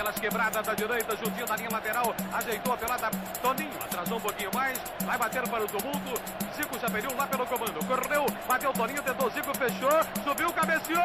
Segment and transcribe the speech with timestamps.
[0.00, 3.10] pelas quebradas da direita, juntinho da linha lateral, ajeitou a pelada,
[3.42, 6.22] Toninho, atrasou um pouquinho mais, vai bater para o tumulto,
[6.56, 11.04] Zico já perdeu lá pelo comando, correu, bateu Toninho, tentou Zico, fechou, subiu, cabeceou,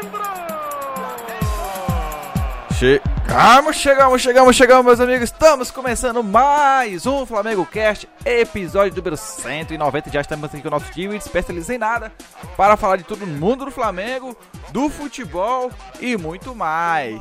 [0.00, 0.85] entrou!
[2.78, 5.30] Chegamos, chegamos, chegamos, chegamos, meus amigos.
[5.30, 10.10] Estamos começando mais um Flamengo Cast, episódio número 190.
[10.10, 12.12] Já estamos aqui com o nosso time especializado em nada
[12.54, 14.36] para falar de todo mundo do Flamengo,
[14.72, 17.18] do futebol e muito mais.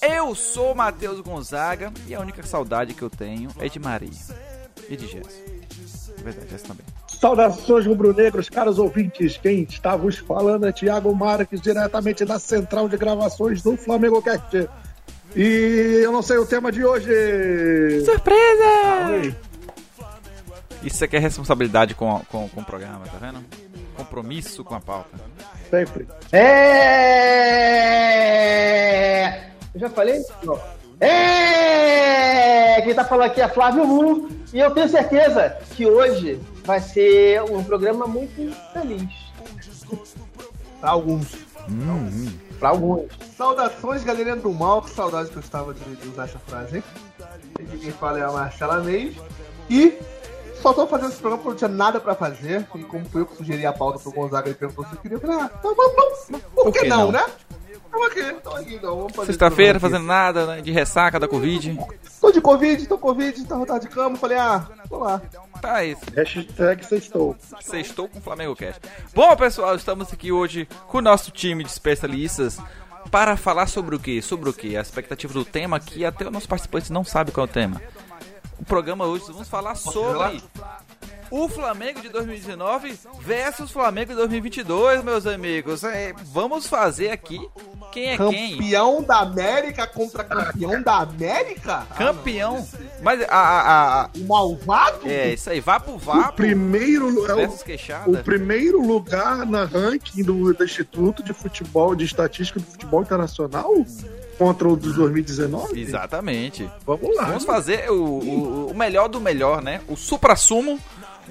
[0.00, 4.08] Eu sou Matheus Gonzaga e a única saudade que eu tenho é de Maria
[4.88, 5.42] e de Jess.
[6.16, 6.86] É verdade, Jess também.
[7.08, 9.36] Saudações rubro-negros, caros ouvintes.
[9.36, 14.68] Quem está vos falando é Thiago Marques, diretamente da central de gravações do Flamengo Cast.
[15.34, 18.04] E eu não sei o tema de hoje.
[18.04, 19.34] Surpresa!
[20.82, 23.42] Isso aqui é responsabilidade com, com, com o programa, tá vendo?
[23.96, 25.10] Compromisso com a pauta.
[25.70, 26.06] Sempre.
[26.32, 26.82] É.
[29.74, 30.22] Eu já falei?
[30.42, 30.60] Não.
[31.00, 32.80] É!
[32.82, 37.42] Quem tá falando aqui é Flávio Lu e eu tenho certeza que hoje vai ser
[37.42, 39.08] um programa muito feliz.
[40.82, 41.34] Alguns.
[41.68, 42.28] Hum,
[42.62, 43.10] Para alguns.
[43.36, 44.82] Saudações, galerinha do mal.
[44.82, 46.84] Que saudade que eu estava de, de usar essa frase, hein?
[47.58, 49.16] E Quem fala é a Marcela Mendes.
[49.68, 49.98] E
[50.62, 52.64] só tô fazendo esse programa porque não tinha nada pra fazer.
[52.76, 55.20] E como foi eu que sugeri a pauta pro Gonzaga e perguntou se queria, eu
[55.20, 56.42] falei, ah, então vamos, vamos.
[56.54, 57.12] Por, Por que, que não, não?
[57.12, 57.24] né?
[58.06, 58.96] Aqui, aqui então.
[58.96, 60.60] Vamos fazer Sexta-feira, fazendo nada, né?
[60.60, 61.76] De ressaca da Covid.
[62.20, 64.16] Tô de Covid, tô Covid, tô rodado de cama.
[64.16, 65.22] Falei, ah, vamos lá.
[65.62, 66.02] Tá isso.
[66.16, 67.36] Hashtag sextou.
[67.60, 68.80] Sextou com o Flamengo Cast.
[69.14, 72.58] Bom, pessoal, estamos aqui hoje com o nosso time de especialistas
[73.12, 74.20] para falar sobre o quê?
[74.20, 74.76] Sobre o quê?
[74.76, 77.80] A expectativa do tema que até os nossos participantes não sabem qual é o tema.
[78.58, 80.42] O programa hoje vamos falar sobre
[81.32, 85.82] o Flamengo de 2019 versus Flamengo de 2022, meus amigos.
[85.82, 87.40] É, vamos fazer aqui
[87.90, 88.56] quem é quem.
[88.56, 91.86] Campeão da América contra campeão da América?
[91.96, 92.66] Campeão.
[93.02, 95.08] Mas a, a, a- O malvado?
[95.10, 100.22] é isso aí, vá pro O vapo primeiro, é o, o primeiro lugar na ranking
[100.22, 103.72] do, do Instituto de Futebol, de Estatística do Futebol Internacional
[104.38, 105.80] contra o de 2019?
[105.80, 106.68] Exatamente.
[106.86, 107.24] Vamos lá.
[107.24, 109.80] Vamos fazer o, o, o melhor do melhor, né?
[109.88, 110.78] O supra-sumo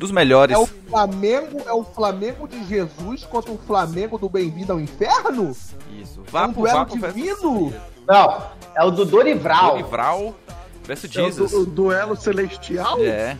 [0.01, 0.56] dos melhores.
[0.56, 5.56] É o Flamengo, é o Flamengo de Jesus contra o Flamengo do Bem-vindo ao Inferno?
[5.91, 6.22] Isso.
[6.34, 7.73] É um duelo versus divino?
[8.07, 8.44] Não,
[8.75, 9.78] é o do Dorival.
[9.78, 10.35] Livral
[10.84, 11.51] versus É o, Jesus.
[11.51, 12.97] du- o duelo celestial?
[13.00, 13.38] É.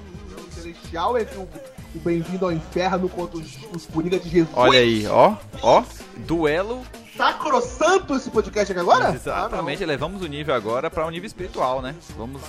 [0.48, 1.42] O celestial entre o,
[1.96, 4.56] o Bem-vindo ao Inferno contra os, os Coringa de Jesus.
[4.56, 5.34] Olha aí, ó,
[5.64, 5.84] ó.
[6.18, 6.82] Duelo.
[7.18, 9.14] Sacrosanto esse podcast aqui agora?
[9.14, 11.96] Exatamente, elevamos o nível agora para o nível espiritual, né?
[12.18, 12.42] Vamos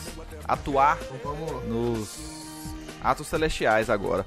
[0.46, 1.34] atuar Ah, não.
[1.34, 1.68] Vamos...
[1.68, 2.41] nos
[3.02, 4.24] atos celestiais agora.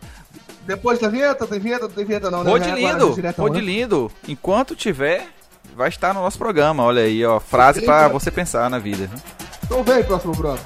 [0.66, 2.50] Depois da vinheta, tem vinheta, não tem vinheta não, né?
[2.50, 3.34] Agora lindo, né?
[3.62, 4.12] lindo.
[4.28, 5.28] Enquanto tiver,
[5.76, 6.84] vai estar no nosso programa.
[6.84, 7.40] Olha aí, ó.
[7.40, 9.10] Frase para você pensar na vida.
[9.64, 10.64] Então vem, próximo brother.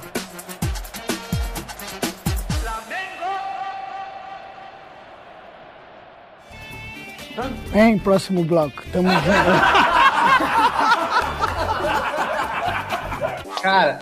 [7.72, 8.82] Hein, próximo bloco.
[8.92, 9.22] Tamo junto.
[13.62, 14.00] Cara,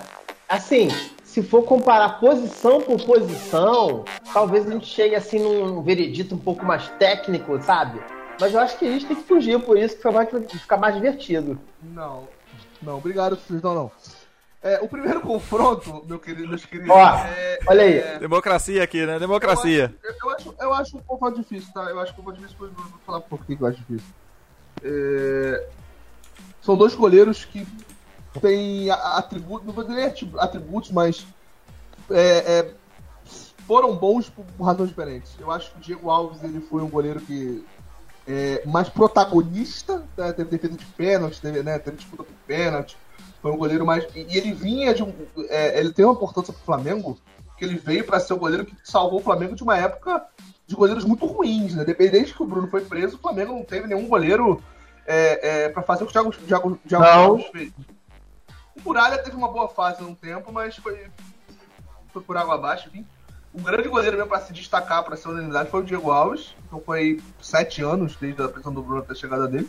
[0.49, 0.89] assim,
[1.29, 4.03] se for comparar posição por posição,
[4.33, 8.01] talvez a gente chegue assim num veredito um pouco mais técnico, sabe?
[8.41, 10.77] Mas eu acho que a gente tem que fugir por isso, que fica mais, fica
[10.79, 11.61] mais divertido.
[11.83, 12.27] Não,
[12.81, 13.93] não, obrigado, Sugestão não.
[14.63, 18.19] É, o primeiro confronto, meu querido, meus queridos, Ó, é, olha aí.
[18.19, 19.19] Democracia aqui, né?
[19.19, 19.95] Democracia.
[20.03, 21.83] Eu, eu acho, eu acho um pouco difícil, tá?
[21.83, 24.15] Eu acho um pouco difícil, depois eu vou falar por que que eu acho difícil.
[24.83, 25.67] É,
[26.63, 27.67] São dois goleiros que
[28.41, 31.27] têm a- atributos, não vou dizer atri- atributos, mas
[32.11, 32.75] é, é,
[33.67, 35.33] foram bons por, razões diferentes.
[35.39, 37.65] Eu acho que o Diego Alves ele foi um goleiro que
[38.27, 40.33] é mais protagonista, né?
[40.33, 41.79] teve defesa de pênalti, teve, né?
[41.79, 42.97] teve disputa por pênalti.
[43.41, 44.05] Foi um goleiro mais.
[44.15, 45.13] E ele vinha de um.
[45.49, 47.19] é, ele tem uma importância pro Flamengo,
[47.57, 50.25] que ele veio para ser o goleiro que salvou o Flamengo de uma época
[50.67, 51.85] de goleiros muito ruins, né?
[51.85, 54.63] Desde que o Bruno foi preso, o Flamengo não teve nenhum goleiro
[55.07, 57.11] é, é, para fazer o que o Thiago, Thiago, Thiago Não.
[57.11, 57.73] Alves fez.
[58.79, 61.07] O Muralha teve uma boa fase num tempo, mas foi,
[62.13, 63.07] foi por água abaixo, enfim.
[63.53, 66.55] O grande goleiro mesmo para se destacar, para ser unanimidade, foi o Diego Alves.
[66.67, 69.69] Então foi sete anos desde a pressão do Bruno até a chegada dele.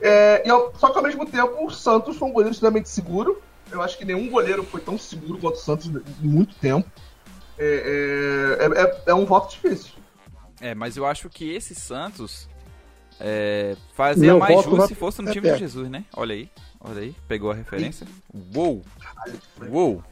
[0.00, 3.40] É, e ao- só que ao mesmo tempo o Santos foi um goleiro extremamente seguro.
[3.72, 6.88] Eu acho que nenhum goleiro foi tão seguro quanto o Santos em muito tempo.
[7.58, 9.92] É, é, é- é um voto difícil.
[10.60, 12.48] É, mas eu acho que esse Santos
[13.18, 15.58] é, fazia Meu mais voto jus vai se fosse no time de Pepe.
[15.58, 16.04] Jesus, né?
[16.14, 16.50] Olha aí,
[16.86, 18.06] olha aí, pegou a referência.
[18.54, 18.82] Uou!
[19.70, 20.02] Uou!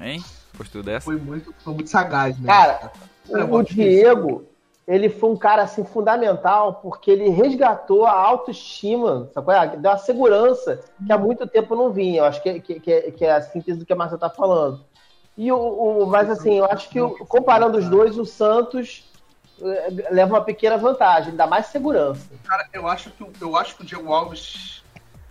[0.00, 0.22] Hein?
[0.56, 1.04] Postura dessa?
[1.04, 2.46] Foi muito, foi muito sagaz, né?
[2.46, 2.92] Cara,
[3.30, 3.62] É, o, o.
[3.62, 4.44] Diego,
[4.86, 9.52] ele foi um cara assim fundamental porque ele resgatou a autoestima, sabe?
[9.52, 9.76] é?
[9.76, 12.20] deu a segurança que há muito tempo não vinha.
[12.20, 14.30] Eu acho que, que, que, é, que é a síntese do que a Marcia está
[14.30, 14.84] falando.
[15.36, 19.04] E o, o, mas assim, eu acho que comparando os dois, o Santos
[19.60, 22.28] eh, leva uma pequena vantagem, dá mais segurança.
[22.44, 24.83] Cara, eu acho que, eu acho que o Diego Alves,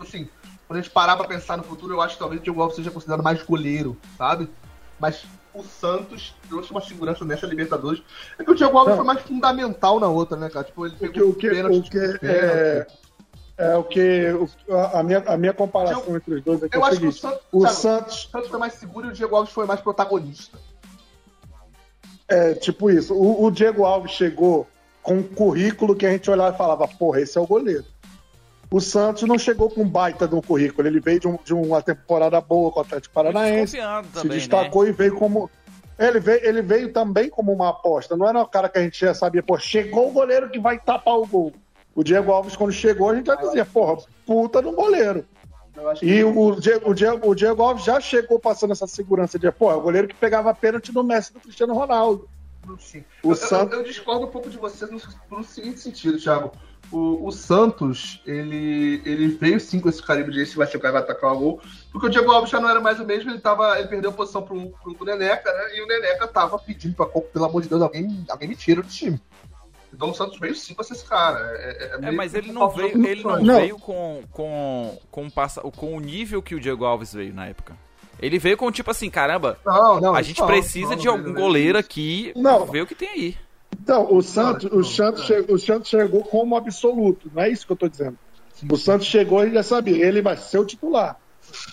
[0.04, 0.30] assim,
[0.68, 2.76] quando a gente parar pra pensar no futuro, eu acho que talvez o Diego Alves
[2.76, 4.50] seja considerado mais goleiro, sabe?
[5.00, 8.02] Mas o Santos trouxe uma segurança nessa Libertadores.
[8.40, 8.98] É que o Diego Alves Não.
[9.04, 10.66] foi mais fundamental na outra, né, cara?
[10.66, 12.88] Tipo, ele O que, pegou o que, o que é, pênalti.
[13.58, 14.32] é o que
[14.68, 17.00] o- a, minha, a minha comparação entre os dois é que é Eu o acho
[17.00, 19.36] que o seguinte: Santos, o sabe, Santos o Santos foi mais seguro e o Diego
[19.36, 20.58] Alves foi mais protagonista.
[22.28, 23.14] é tipo isso.
[23.14, 24.68] O, o Diego Alves chegou
[25.02, 27.86] com um currículo que a gente olhava e falava: porra, esse é o goleiro.
[28.74, 31.54] O Santos não chegou com um baita de um currículo, ele veio de, um- de
[31.54, 33.74] uma temporada boa com o Atlético Paranaense.
[33.74, 34.36] Desconfiando se também, né?
[34.38, 35.50] destacou e veio como.
[36.00, 38.18] Ele veio, ele veio também como uma aposta.
[38.18, 40.80] Não era um cara que a gente já sabia, pô, chegou o goleiro que vai
[40.80, 41.54] tapar o gol.
[41.94, 45.24] O Diego Alves, quando chegou, a gente já dizia, porra, puta no goleiro.
[45.76, 49.52] Eu E o Diego, o, Diego, o Diego Alves já chegou passando essa segurança de,
[49.52, 52.28] pô, é o goleiro que pegava pênalti do Messi e do Cristiano Ronaldo.
[52.80, 53.04] Sim.
[53.22, 55.00] O eu, eu- Santos- eu discordo um pouco de vocês no,
[55.38, 56.52] no seguinte sentido, Thiago.
[56.94, 60.80] O, o Santos, ele, ele veio sim com esse caribe de esse vai ser o
[60.80, 61.62] cara que vai atacar o gol,
[61.92, 64.14] porque o Diego Alves já não era mais o mesmo, ele, tava, ele perdeu a
[64.14, 65.76] posição pro, pro, pro Neneca, né?
[65.76, 68.88] E o Neneca tava pedindo pra, pelo amor de Deus, alguém, alguém me tira do
[68.88, 69.20] time.
[69.92, 71.40] Então o Santos veio sim pra ser esse cara.
[71.56, 73.42] É, é É, meio mas ele não veio, ele não.
[73.42, 73.56] Não.
[73.60, 77.76] veio com, com, com, passa- com o nível que o Diego Alves veio na época.
[78.20, 81.30] Ele veio com tipo assim, caramba, Não, não, a gente não, precisa não, de algum
[81.30, 81.80] não, goleiro não.
[81.80, 82.66] aqui, Não.
[82.66, 83.38] ver o que tem aí.
[83.84, 85.26] Então, o Santos, o Santos, é.
[85.26, 88.18] chegou, o Santos chegou como absoluto, não é isso que eu tô dizendo.
[88.72, 91.18] O Santos chegou e já sabia, ele vai ser o titular.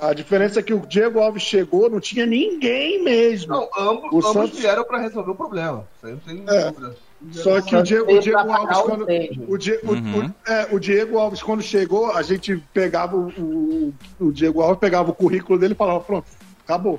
[0.00, 3.52] A diferença é que o Diego Alves chegou, não tinha ninguém mesmo.
[3.52, 5.86] Não, ambos, O ambos Santos- vieram pra resolver o problema.
[5.96, 6.70] Isso aí não tem É.
[6.72, 6.96] dúvida.
[7.30, 9.06] Só que o Diego, o Diego Alves, quando,
[9.48, 10.26] o, Die- o- Uhum.
[10.26, 14.80] o- é, o Diego Alves, quando chegou, a gente pegava o, o, o Diego Alves,
[14.80, 16.26] pegava o currículo dele e falava, pronto,
[16.64, 16.98] acabou.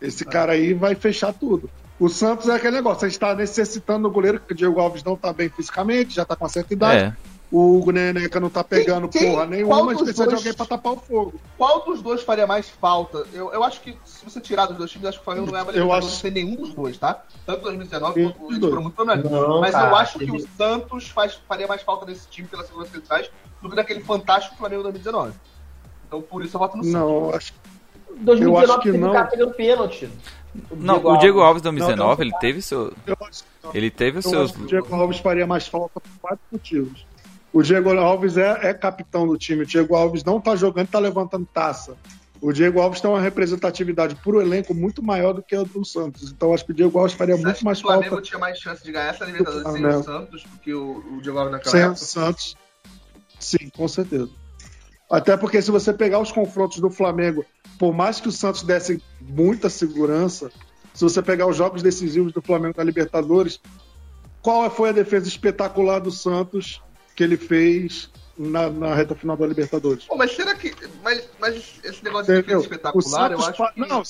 [0.00, 1.68] Esse cara aí vai fechar tudo.
[1.98, 5.02] O Santos é aquele negócio, a gente está necessitando do goleiro, porque o Diego Alves
[5.04, 7.04] não está bem fisicamente, já está com uma certa idade.
[7.04, 7.34] É.
[7.52, 10.66] O Neneca não tá pegando Quem- porra qual nenhuma, dos precisa de dois- alguém pra
[10.66, 11.34] tapar o fogo.
[11.56, 13.24] Qual dos dois faria mais falta?
[13.32, 15.52] Eu, eu acho que se você tirar dos dois times, acho que o Flamengo não
[15.52, 17.22] ganhava Eu acho- sem nenhum dos dois, tá?
[17.46, 19.30] Tanto 2019 Sim, quanto foram muito problemáticos.
[19.30, 22.48] Não, Mas cara, eu acho que teve- o Santos faz, faria mais falta nesse time
[22.48, 23.30] pela segurança que ele traz
[23.62, 25.32] do que naquele fantástico Flamengo 2019.
[26.08, 26.98] Então por isso eu voto no Santos.
[27.00, 27.58] Não, acho que
[28.16, 29.12] 2019 Eu acho que teve não.
[29.12, 30.10] cara pegando pênalti.
[30.76, 32.22] Não, o Diego Alves em Não, 2019, não.
[32.24, 33.70] ele teve seu, eu acho que não.
[33.74, 36.44] ele teve os Eu seus acho que o Diego Alves faria mais falta por quatro
[36.52, 37.06] motivos.
[37.52, 39.62] O Diego Alves é, é capitão do time.
[39.62, 41.96] O Diego Alves não tá jogando, tá levantando taça.
[42.40, 46.30] O Diego Alves tem uma representatividade pro elenco muito maior do que a do Santos.
[46.30, 48.22] Então acho que o Diego Alves faria Você acha muito que mais o Flamengo falta
[48.22, 51.38] tinha mais chance de ganhar essa Libertadores sem o Santos do que o, o Diego
[51.38, 51.96] Alves naquela sem o época?
[52.04, 52.56] Santos.
[53.38, 54.30] Sim, com certeza.
[55.10, 57.44] Até porque se você pegar os confrontos do Flamengo,
[57.78, 60.50] por mais que o Santos desse muita segurança,
[60.92, 63.60] se você pegar os jogos decisivos do Flamengo na Libertadores,
[64.40, 66.82] qual foi a defesa espetacular do Santos
[67.16, 70.04] que ele fez na, na reta final da Libertadores?
[70.04, 70.74] Pô, mas será que.
[71.02, 73.80] Mas, mas esse negócio de defesa espetacular, eu acho que.
[73.80, 74.02] não,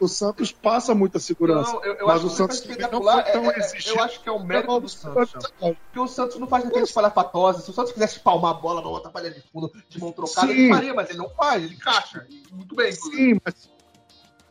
[0.00, 1.72] o Santos passa muita segurança.
[1.72, 3.88] Não, eu, eu mas acho o que Santos defesa não espetacular tão é- é- exigente.
[3.88, 5.32] Eu acho que é o mérito do Santos.
[5.58, 7.64] Porque o Santos não faz aqueles palhafatoses.
[7.64, 10.52] Se o Santos quisesse palmar a bola, botar palha de fundo, de mão trocada, Sim.
[10.52, 12.26] ele faria, mas ele não faz, ele encaixa.
[12.52, 12.92] Muito bem.
[12.92, 13.73] Sim, mas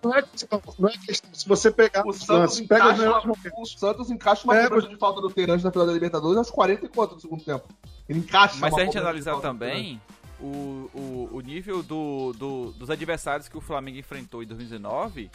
[0.03, 1.29] não é questão, não é questão.
[1.33, 2.29] Se você pegar O os Santos,
[2.59, 3.75] lances, pega os encaixa melhores uma, momentos.
[3.75, 6.51] o Santos encaixa uma Pega cobrança de falta do Terãs na final da Libertadores aos
[6.51, 7.67] 40 e quanto do segundo tempo.
[8.09, 10.01] Ele encaixa Mas uma se a gente analisar também
[10.39, 15.31] o, o, o nível do, do- dos adversários que o Flamengo enfrentou em 2019,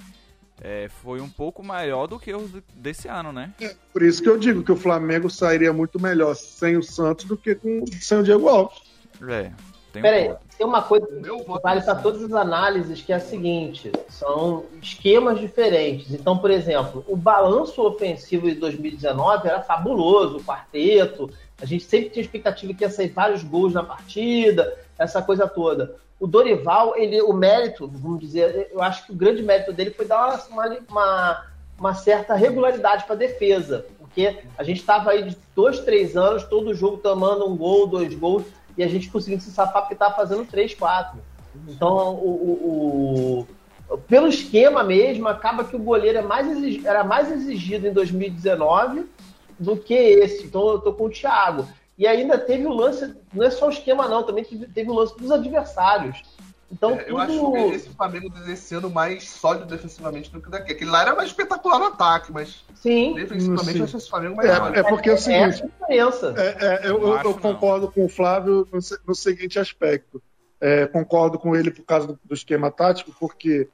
[0.60, 3.54] é, foi um pouco maior do que os desse ano, né?
[3.92, 7.36] Por isso que eu digo que o Flamengo sairia muito melhor sem o Santos do
[7.36, 8.76] que com, sem o Diego Alves.
[9.28, 9.52] É.
[9.92, 10.40] Tem um Pera aí, ponto.
[10.56, 11.14] tem uma coisa que
[11.62, 16.12] vale no para todas as análises, que é a seguinte: são esquemas diferentes.
[16.12, 21.30] Então, por exemplo, o balanço ofensivo de 2019 era fabuloso, o quarteto.
[21.60, 25.96] A gente sempre tinha expectativa que ia sair vários gols na partida, essa coisa toda.
[26.20, 30.04] O Dorival, ele, o mérito, vamos dizer, eu acho que o grande mérito dele foi
[30.04, 31.46] dar uma, uma,
[31.78, 33.86] uma certa regularidade para a defesa.
[33.98, 38.14] Porque a gente estava aí de dois, três anos, todo jogo tomando um gol, dois
[38.14, 38.44] gols,
[38.78, 41.18] e a gente conseguindo se safar porque estava fazendo três, quatro.
[41.66, 43.46] Então, o, o-
[43.90, 47.92] o- pelo esquema mesmo, acaba que o goleiro é mais exig- era mais exigido em
[47.92, 49.06] 2019
[49.58, 50.44] do que esse.
[50.46, 51.66] Então, eu tô com o Thiago.
[51.98, 54.94] E ainda teve o lance, não é só o esquema, não, também teve, teve o
[54.94, 56.22] lance dos adversários.
[56.70, 57.52] Então, É, eu acho tudo.
[57.52, 60.72] que esse Flamengo desse ano mais sólido defensivamente do que daqui.
[60.72, 63.78] Aquele lá era mais espetacular no ataque, mas Sim, defensivamente Sim.
[63.78, 64.78] eu acho esse Flamengo mais É, sólido.
[64.78, 66.34] é porque é o seguinte, é a diferença.
[66.36, 67.34] É, é, eu, eu- eu não.
[67.34, 70.22] concordo com o Flávio no, no seguinte aspecto.
[70.60, 73.68] É, concordo com ele por causa do, do esquema tático, porque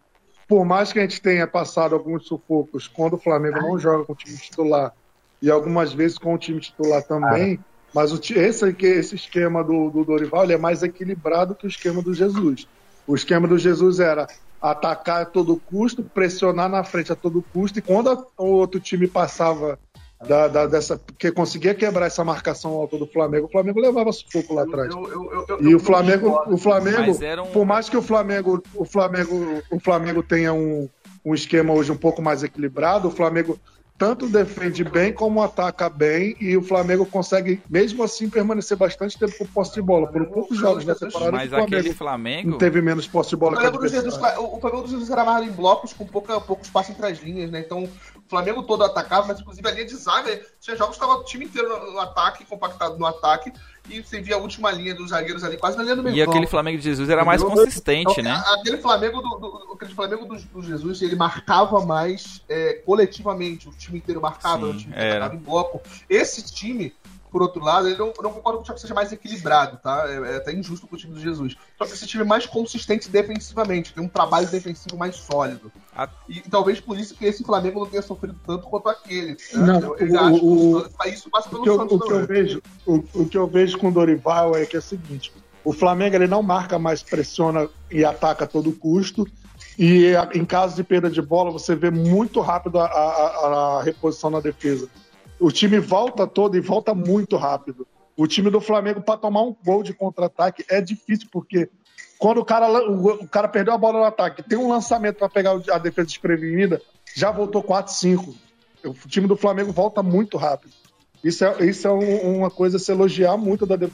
[0.47, 4.13] por mais que a gente tenha passado alguns sufocos quando o Flamengo não joga com
[4.13, 4.93] o time titular
[5.41, 7.59] e algumas vezes com o time titular também,
[7.95, 12.03] mas o, esse, esse esquema do, do Dorival ele é mais equilibrado que o esquema
[12.03, 12.69] do Jesus.
[13.07, 14.27] O esquema do Jesus era
[14.61, 18.81] atacar a todo custo, pressionar na frente a todo custo, e quando a- o outro
[18.81, 19.79] time passava
[20.27, 20.99] da, da- dessa.
[21.19, 24.91] que conseguia quebrar essa marcação alta do Flamengo, o Flamengo levava sufoco lá atrás.
[24.95, 26.97] Eu- eu- eu- eu- E o Flamengo, o Flamengo,
[27.43, 30.89] um- por mais que o Flamengo, o Flamengo, o Flamengo tenha um,
[31.23, 33.59] um esquema hoje um pouco mais equilibrado, o Flamengo
[33.97, 39.39] tanto defende bem como ataca bem e o Flamengo consegue, mesmo assim, permanecer bastante tempo
[39.39, 40.09] com posse de bola.
[40.09, 42.51] Por poucos jogos nessa temporada, Mas o Flamengo aquele Flamengo.
[42.51, 45.11] não teve menos posse de bola que o Flamengo, do Jesus, o Flamengo do Jesus
[45.11, 47.61] era amarrado em blocos com pouca, pouco espaço entre as linhas, né?
[47.61, 47.91] Então o
[48.29, 51.45] Flamengo todo atacava, mas inclusive a linha de zaga, tinha jogos que estava o time
[51.45, 53.53] inteiro no ataque, compactado no ataque,
[53.91, 56.17] e você via a última linha dos zagueiros ali quase na linha do meio.
[56.17, 58.37] E aquele Flamengo de Jesus era mais consistente, né?
[58.41, 63.69] Então, Aquele Flamengo do, do- aquele Flamengo do, do Jesus, ele marcava mais é, coletivamente,
[63.69, 65.27] o time inteiro marcava, Sim, o time era.
[65.27, 65.81] atacava em bloco.
[66.09, 66.95] Esse time,
[67.35, 69.77] por outro lado, ele não, eu não concordo com o Thiago que seja mais equilibrado,
[69.79, 70.05] tá?
[70.09, 71.57] É, é até injusto com o time do Jesus.
[71.77, 75.73] Só que esse time é mais consistente defensivamente, tem um trabalho defensivo mais sólido.
[75.97, 79.33] A- E, talvez por isso que esse Flamengo não tenha sofrido tanto quanto aquele.
[79.33, 79.37] né?
[79.53, 81.93] Não, eu, eu o- acho que o- o- isso passa O pelo que, eu, Santos
[81.97, 84.79] o, que eu vejo, o, o que eu vejo com o Dorival é que é
[84.79, 85.33] o seguinte:
[85.65, 89.27] o Flamengo ele não marca mais, pressiona e ataca a todo custo.
[89.77, 93.83] E a- em caso de perda de bola, você vê muito rápido a, a- a
[93.83, 94.89] reposição na defesa.
[95.41, 97.87] O time volta todo e volta muito rápido.
[98.17, 101.69] O time do Flamengo, para tomar um gol de contra-ataque, é difícil, porque
[102.19, 105.61] quando o cara, o, cara perdeu a bola no ataque, tem um lançamento para pegar
[105.71, 106.81] a defesa desprevenida,
[107.15, 108.35] já voltou 4-5.
[108.85, 110.73] O time do Flamengo volta muito rápido.
[111.25, 113.89] Isso é, isso é um- uma coisa a se elogiar muito da, do,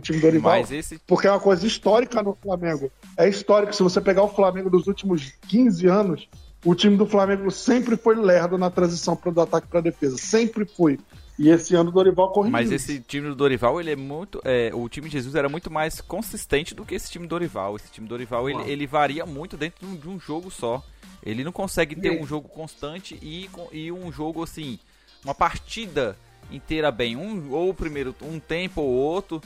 [0.00, 0.98] time do Dorival, esse.
[1.06, 2.90] porque é uma coisa histórica no Flamengo.
[3.16, 6.28] É histórico, se você pegar o Flamengo dos últimos 15 anos,
[6.64, 10.16] o time do Flamengo sempre foi lerdo na transição do ataque para defesa.
[10.16, 10.98] Sempre foi.
[11.38, 12.52] E esse ano o Dorival corrigiu.
[12.52, 14.40] Mas esse time do Dorival, ele é muito.
[14.44, 17.74] é, o time de Jesus era muito mais consistente do que esse time do Dorival.
[17.76, 20.82] Esse time do Dorival, ele, ele varia muito dentro de um, de um jogo só.
[21.22, 24.78] Ele não consegue ter um jogo constante e, e um jogo assim.
[25.24, 26.16] Uma partida
[26.50, 27.16] inteira bem.
[27.16, 29.40] Um, ou primeiro um tempo ou outro.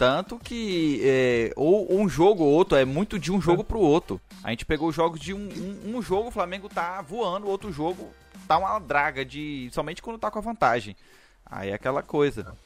[0.00, 0.98] Tanto que.
[1.04, 4.18] é, ou um jogo ou outro é muito de um jogo pro outro.
[4.42, 7.70] A gente pegou jogos de um, um, um jogo, o Flamengo tá voando, o outro
[7.70, 8.08] jogo
[8.48, 9.68] tá uma draga de.
[9.70, 10.96] Somente quando tá com a vantagem.
[11.44, 12.56] Aí é aquela coisa.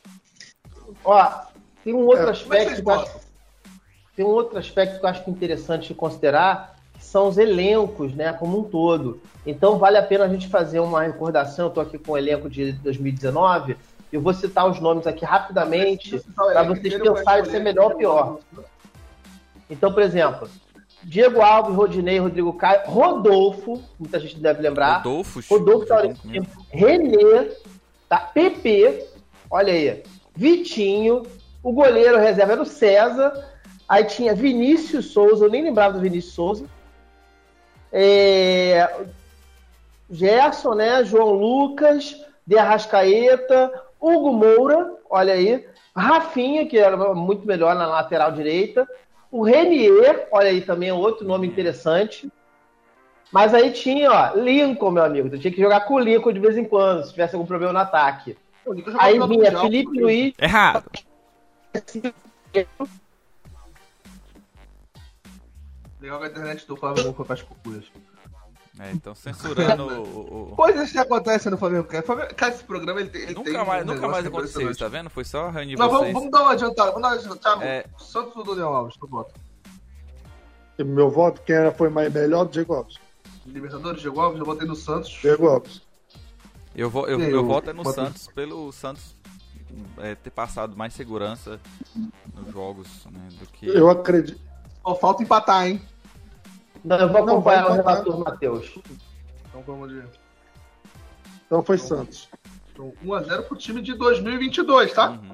[1.05, 1.29] Ó,
[1.83, 3.21] tem um outro É, é aspecto que eu acho?
[4.15, 8.33] Tem um outro aspecto que eu acho interessante de considerar, que são os elencos, né,
[8.33, 9.21] como um todo.
[9.45, 11.65] Então vale a pena a gente fazer uma recordação.
[11.65, 13.77] Eu estou aqui com o elenco de 2019.
[14.15, 18.39] Eu vou citar os nomes aqui rapidamente para vocês pensarem se é melhor ou pior.
[19.69, 20.49] Então, por exemplo,
[21.03, 24.99] Diego Alves, Rodinei, Rodrigo Caio, Rodolfo, muita gente deve lembrar.
[24.99, 26.47] Rodolfo, Rodolfo tá junto mesmo.
[26.71, 27.51] Renê,
[28.09, 28.19] tá?
[28.19, 29.05] PP,
[29.51, 30.05] olha aí,
[30.37, 31.25] Vitinho,
[31.61, 33.51] o goleiro reserva era o César,
[33.89, 36.67] aí tinha Vinícius Souza, eu nem lembrava do Vinícius Souza,
[37.93, 38.89] é,
[40.09, 43.73] Gerson, né, João Lucas, De Arrascaeta,
[44.05, 48.87] Hugo Moura, olha aí, Rafinha, que era muito melhor na lateral direita,
[49.31, 52.31] o Renier, olha aí também é outro nome interessante,
[53.33, 55.29] mas aí tinha, ó, Lincoln, meu amigo.
[55.29, 57.73] Tu tinha que jogar com o Lincoln de vez em quando, se tivesse algum problema
[57.73, 58.37] no ataque.
[58.99, 60.35] Aí vinha Felipe Luiz.
[60.39, 60.85] Errado.
[66.01, 67.85] Legal que a internet do Flamengo foi para as cucuias.
[68.81, 71.85] É, então censurando o, o- Coisas que acontecem no Flamengo.
[71.85, 73.23] Cara, esse programa ele tem.
[73.23, 74.71] Ele tem Nunca mais, um nunca mais aconteceu impressionante.
[74.73, 75.11] isso, tá vendo?
[75.11, 76.13] Foi só reunir Mas vamos, vocês.
[76.15, 76.91] vamos dar uma adiantada.
[76.91, 77.65] Vamos dar uma adiantada.
[77.65, 77.85] É.
[77.99, 78.97] Santos ou Daniel Alves?
[78.97, 79.33] Tu bota.
[80.79, 82.47] Meu voto, quem era, foi mais melhor?
[82.49, 82.97] Diego Alves.
[83.47, 85.11] Libertadores, Diego Alves, eu botei no Santos.
[85.21, 85.81] Diego Alves.
[86.75, 89.15] Eu, vou, eu, eu o- voto é no bota- Santos, pelo Santos
[89.99, 91.61] é, ter passado mais segurança
[92.35, 93.69] nos jogos né, do que.
[93.69, 94.41] Eu acredito.
[94.83, 95.81] Só falta empatar, hein?
[96.85, 98.79] Não, eu vou Não, acompanhar vai o relator Matheus.
[99.49, 100.03] Então vamos de.
[101.47, 102.29] Então foi Santos.
[102.73, 105.11] Então, 1x0 pro time de 2022, tá?
[105.11, 105.33] Uhum.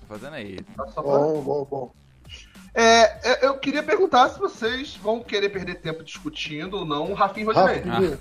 [0.00, 0.60] Tô fazendo aí.
[0.76, 1.92] Tá Bom, bom, bom.
[2.74, 7.14] É, é, eu queria perguntar se vocês vão querer perder tempo discutindo ou não o
[7.14, 7.80] Rafinha Rodinei.
[7.80, 8.18] Rafinha.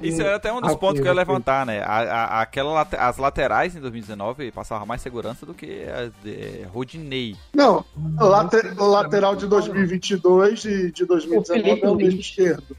[0.00, 1.80] Isso é até um dos pontos que eu ia levantar, né?
[1.82, 7.36] A, a- aquela, as laterais em 2019 passavam mais segurança do que as de Rodinei.
[7.54, 7.84] Não,
[8.18, 12.76] late- lateral de 2022 e de 2019 é o mesmo esquerdo.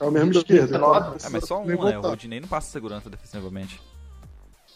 [0.00, 0.70] É o mesmo esquerdo.
[0.78, 1.16] 2019.
[1.24, 1.98] É, mas só um, né?
[1.98, 2.00] O.
[2.02, 3.80] Rodinei não passa segurança defensivamente.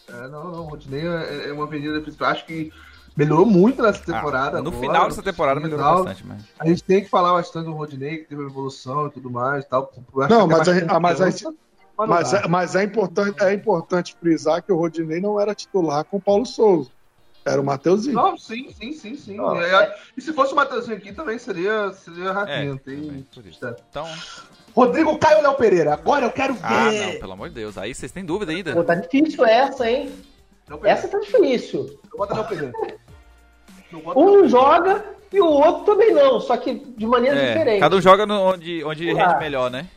[0.07, 2.29] É, não, não, o Rodinei é, é uma avenida principal.
[2.29, 2.71] Acho que
[3.17, 4.59] melhorou muito nessa temporada.
[4.59, 6.03] Ah, no agora, final dessa temporada melhorou final.
[6.05, 6.43] bastante, mas.
[6.59, 9.65] A gente tem que falar bastante do Rodinei, que teve uma evolução e tudo mais
[9.65, 9.91] e tal.
[10.29, 11.47] Não, tem mas a- ah, mas a gente-
[11.97, 16.17] Mas, é, mas é, importante, é importante frisar que o Rodinei não era titular com
[16.17, 16.91] o Paulo Souza.
[17.43, 18.13] Era o Mateuzinho.
[18.13, 19.37] Não, sim, sim, sim, sim.
[19.39, 22.31] É, E se fosse o Matheusinho aqui também seria, seria.
[22.45, 23.65] É, tem- isso.
[23.65, 23.75] É.
[23.89, 24.05] Então.
[24.75, 25.93] Rodrigo Caio Léo Pereira?
[25.93, 26.59] Agora eu quero ver.
[26.63, 27.77] Ah, não, pelo amor de Deus.
[27.79, 28.73] Aí vocês têm dúvida ainda?
[28.73, 30.11] Pô, tá difícil essa, hein?
[30.83, 31.97] Essa tá difícil.
[32.11, 32.73] Eu boto Léo Pereira.
[33.93, 37.79] Um não joga e o outro também não, só que de maneira É, diferente.
[37.79, 39.87] cada um joga no- onde, onde rende melhor, né?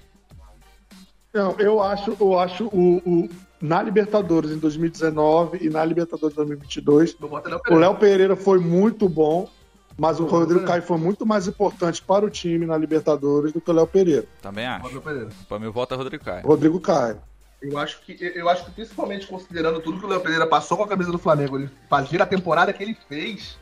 [1.32, 3.28] Não, eu acho, eu acho o, o-
[3.60, 7.74] na Libertadores em 2019 e na Libertadores em 2022, Eu boto Léo o.
[7.76, 9.48] Léo Pereira foi muito bom,
[9.96, 13.70] mas o Rodrigo Caio foi muito mais importante para o time na Libertadores do que
[13.70, 14.24] o Léo Pereira.
[14.42, 15.00] Também acho.
[15.48, 16.46] Pra mim, o voto é Rodrigo Caio.
[16.46, 17.18] Rodrigo Caio.
[17.62, 20.84] Eu acho que, eu acho que principalmente considerando tudo que o Léo Pereira passou com
[20.84, 23.58] a camisa do Flamengo, ele fazer a temporada que ele fez,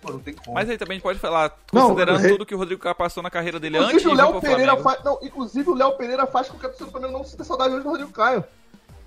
[0.00, 0.54] pô, não tem como.
[0.54, 2.94] Mas aí também a gente pode falar, Não, considerando re- tudo que o Rodrigo Caio
[2.94, 5.04] passou na carreira dele antes de Inclusive o vir Léo Pereira faz.
[5.04, 7.74] Não, inclusive o Léo Pereira faz com que a torcida do Flamengo não sinta saudade
[7.74, 8.44] hoje do Rodrigo Caio.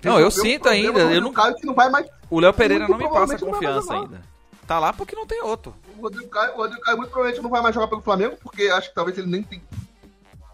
[0.02, 2.06] Não, eu Resolveu o sinto ainda, eu não- Caio que não vai mais.
[2.28, 4.22] O Léo Pereira não me passa não confiança ainda.
[4.66, 5.74] Tá lá porque não tem outro.
[5.98, 8.64] O Rodrigo Caio, o Rodrigo Caio muito provavelmente não vai mais jogar pelo Flamengo, porque
[8.64, 9.62] acho que talvez ele nem tem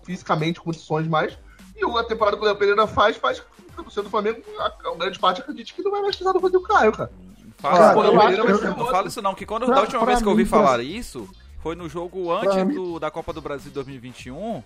[0.05, 1.37] fisicamente condições mais.
[1.77, 4.95] E a temporada que o Léo Pereira faz, faz com que torcida do Flamengo, a
[4.97, 7.11] grande parte, acredite que não vai mais precisar do Rodrigo Caio, cara.
[7.59, 9.81] Fala, Cara, quando eu eu- eu- eu- não fala isso não, que quando, Pra- da
[9.83, 11.29] última vez que eu ouvi mim, falar isso,
[11.61, 14.63] foi no jogo antes do- da Copa do Brasil 2021.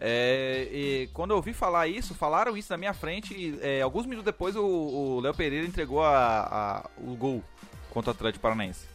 [0.00, 3.32] É, e quando eu ouvi falar isso, falaram isso na minha frente.
[3.32, 7.42] E, é, alguns minutos depois, o- o Léo Pereira entregou a- a- o gol
[7.90, 8.86] contra o Atlético Paranaense.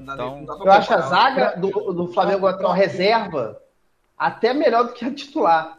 [0.00, 3.60] Então, Eu acho a zaga do, do Flamengo atual reserva
[4.18, 5.78] até melhor do que a titular.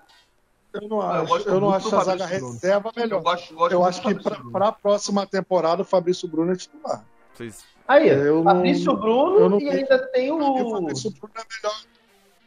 [0.73, 2.51] Eu não eu acho, gosto eu não acho a zaga Bruno.
[2.51, 3.21] reserva Eu, melhor.
[3.23, 4.15] gosto, gosto Eu acho que
[4.51, 7.03] para a próxima temporada o Fabrício Bruno é titular.
[7.33, 10.71] Vocês- Aí, Eu não- Fabrício Bruno eu não- e ainda tem Pra mim, o o.
[10.71, 11.81] Fabrício Bruno é melhor.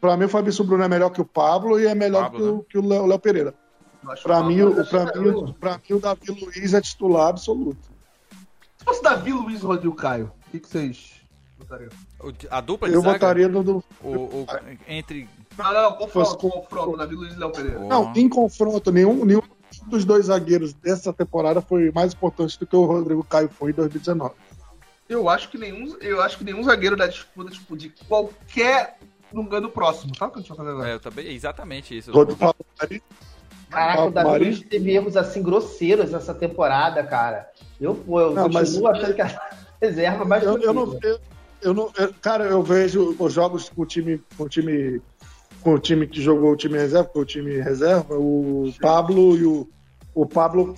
[0.01, 2.45] Pra mim, o Fabrício Bruno é melhor que o Pablo e é melhor Pablo, que,
[2.45, 2.63] o, né?
[2.71, 3.55] que o Léo Léo Pereira.
[4.03, 6.81] Eu acho Pra que mim, o pra, é mim, pra mim, o Davi Luiz é
[6.81, 7.91] titular absoluto.
[8.79, 11.13] Se fosse Davi Luiz e Rodrigo Caio, o que, que vocês
[11.59, 11.91] votariam?
[12.51, 13.63] a dupla de Eu zaga, votaria no.
[13.63, 14.09] do- o-
[14.43, 14.47] o-
[14.89, 15.29] entre...
[15.59, 17.81] Não, não, confronto, confronto, Davi Luiz e Léo Pereira.
[17.81, 19.43] Não, em confronto, nenhum, nenhum
[19.87, 23.75] dos dois zagueiros dessa temporada foi mais importante do que o Rodrigo Caio foi em
[23.75, 24.35] 2019.
[25.09, 28.99] Eu acho que nenhum, eu acho que nenhum zagueiro da disputa tipo, de qualquer
[29.33, 30.15] ganha do próximo.
[30.17, 30.89] Sabe o que a gente vai fazer agora?
[30.89, 32.13] É, eu também, exatamente isso.
[32.13, 32.55] Rodrigo
[33.71, 37.49] Caraca, o Davi Luiz teve erros assim grosseiros nessa temporada, cara.
[37.81, 40.99] Eu, pô, eu Não, continuo mas- achando que a reserva é mais eu, eu não,
[41.03, 41.21] eu,
[41.63, 45.01] eu não, eu- cara, eu vejo os jogos com o time, com o time,
[45.63, 49.45] com o time que jogou o time reserva, com o time reserva, o Pablo e
[49.45, 49.69] o,
[50.15, 50.75] o Pablo,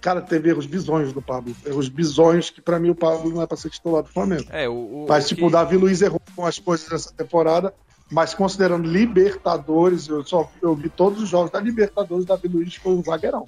[0.00, 3.46] cara, teve erros bizonhos do Pablo, erros bizonhos que pra mim o Pablo não é
[3.46, 4.44] pra ser titular do Flamengo.
[4.50, 7.12] É, o, o, Mas o tipo, que- o Davi Luiz errou com as coisas nessa
[7.12, 7.72] temporada,
[8.10, 12.74] mas considerando Libertadores, eu só eu vi todos os jogos da Libertadores, o Davi Luiz
[12.76, 13.44] foi um zagueirão.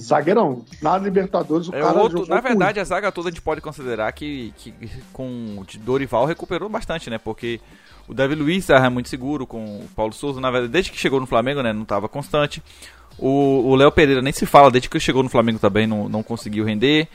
[0.00, 0.64] Zagueirão.
[0.82, 2.80] Na Libertadores o É cara outro, na verdade, muito.
[2.80, 4.74] a zaga toda a gente pode considerar que, que
[5.12, 7.18] com o Dorival recuperou bastante, né?
[7.18, 7.60] Porque
[8.08, 11.20] o Davi Luiz estava muito seguro com o Paulo Souza, na verdade, desde que chegou
[11.20, 11.72] no Flamengo, né?
[11.72, 12.62] Não estava constante.
[13.18, 16.64] O Léo Pereira nem se fala, desde que chegou no Flamengo também não, não conseguiu
[16.64, 17.06] render.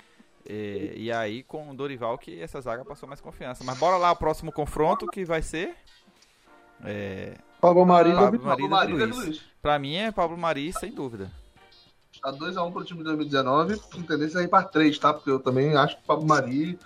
[0.48, 3.64] É, e aí com o Dorival que essa zaga passou mais confiança.
[3.64, 5.74] Mas bora lá, o próximo confronto que vai ser.
[6.84, 9.28] É, Pablo Mari e Pablo Davi Mari e Pablo Mari e Davi Davi Luiz.
[9.28, 9.42] Luiz.
[9.62, 11.32] pra mim é Pablo Mari, sem dúvida.
[12.26, 15.14] Tá 2x1 pro time de 2019, com tendência a ir pra 3, tá?
[15.14, 16.80] Porque eu também acho que o Pablo Mari.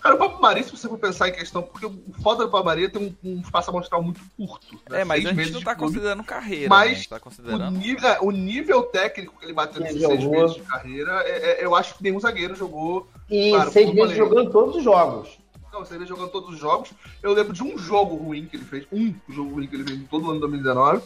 [0.00, 2.66] Cara, o Pablo Mari, se você for pensar em questão, porque o foda do Pablo
[2.66, 4.78] Mari é ter um, um espaço amostral muito curto.
[4.88, 5.00] né?
[5.00, 5.94] É, mas Seis a gente não tá clube.
[5.94, 7.04] considerando carreira, Mas né?
[7.10, 7.70] Tá O considerando.
[7.76, 10.40] nível, é, o nível técnico que ele bateu nesses seis jogou.
[10.42, 13.08] meses de carreira, é- é- eu acho que nenhum zagueiro jogou.
[13.28, 15.38] E Claro, seis meses jogando todos os jogos.
[15.72, 16.90] Não, você vê jogando todos os jogos.
[17.20, 19.98] Eu lembro de um jogo ruim que ele fez, um jogo ruim que ele fez
[19.98, 21.02] em todo o ano de 2019.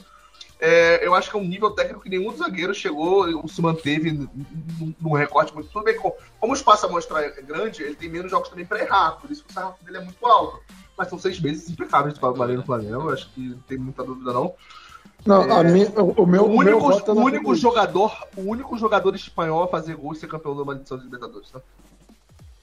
[0.61, 3.63] É, eu acho que é um nível técnico que nenhum dos zagueiros chegou ou se
[3.63, 5.69] manteve num- recorte muito.
[5.71, 8.81] Tudo bem, como, o espaço a mostrar é grande, ele tem menos jogos também pra
[8.81, 10.61] errar, por isso que o sarrafo dele é muito alto.
[10.97, 13.79] Mas são seis meses impecáveis de Pablo Mari no Flamengo, eu acho que não tem
[13.79, 14.53] muita dúvida não.
[15.25, 19.15] Não, a minha, o, meu, o meu único, é o único jogador, o único jogador
[19.15, 21.61] espanhol a fazer gol e ser campeão da maldição de Libertadores, tá?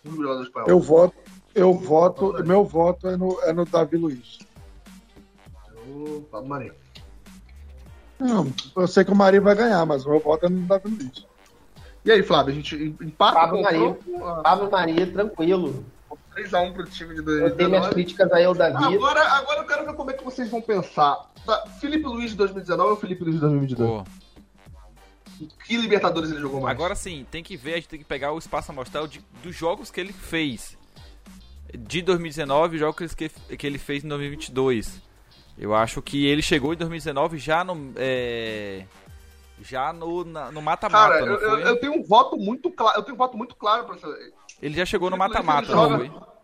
[0.03, 0.69] O único jogador espanhol.
[0.69, 1.15] Eu voto,
[1.53, 4.39] eu voto, meu voto é no, é no Davi Luiz.
[5.87, 6.71] O Pablo.
[8.19, 10.87] Não, eu sei que o Marinho vai ganhar, mas o meu voto é no Davi
[10.89, 11.25] Luiz.
[12.05, 13.89] E aí, Flávio, a gente empata Pablo Maria.
[13.89, 15.85] o Pablo Maria, tranquilo.
[16.35, 17.25] 3x1 pro time de Eu
[17.55, 17.93] tenho minhas 2019.
[17.93, 18.95] críticas aí ao Davi.
[18.95, 21.31] Agora, agora eu quero ver como é que vocês vão pensar.
[21.45, 23.89] Tá, Felipe Luiz de 2019 ou Felipe Luiz de 2022?
[23.89, 24.03] Pô,
[25.65, 26.75] Que Libertadores ele jogou mais?
[26.75, 29.55] Agora sim, tem que ver, a gente tem que pegar o espaço amostral de, dos
[29.55, 30.77] jogos que ele fez.
[31.73, 35.01] De 2019 e jogos que, que ele fez em 2022.
[35.57, 37.93] Eu acho que ele chegou em 2019 já no.
[37.95, 38.83] é,
[39.61, 41.67] já no na- no mata-mata, Cara, não eu, eu- foi?
[41.71, 42.97] eu tenho um voto muito claro.
[42.99, 44.07] Eu tenho um voto muito claro pra essa.
[44.61, 45.71] Ele já chegou no mata-mata?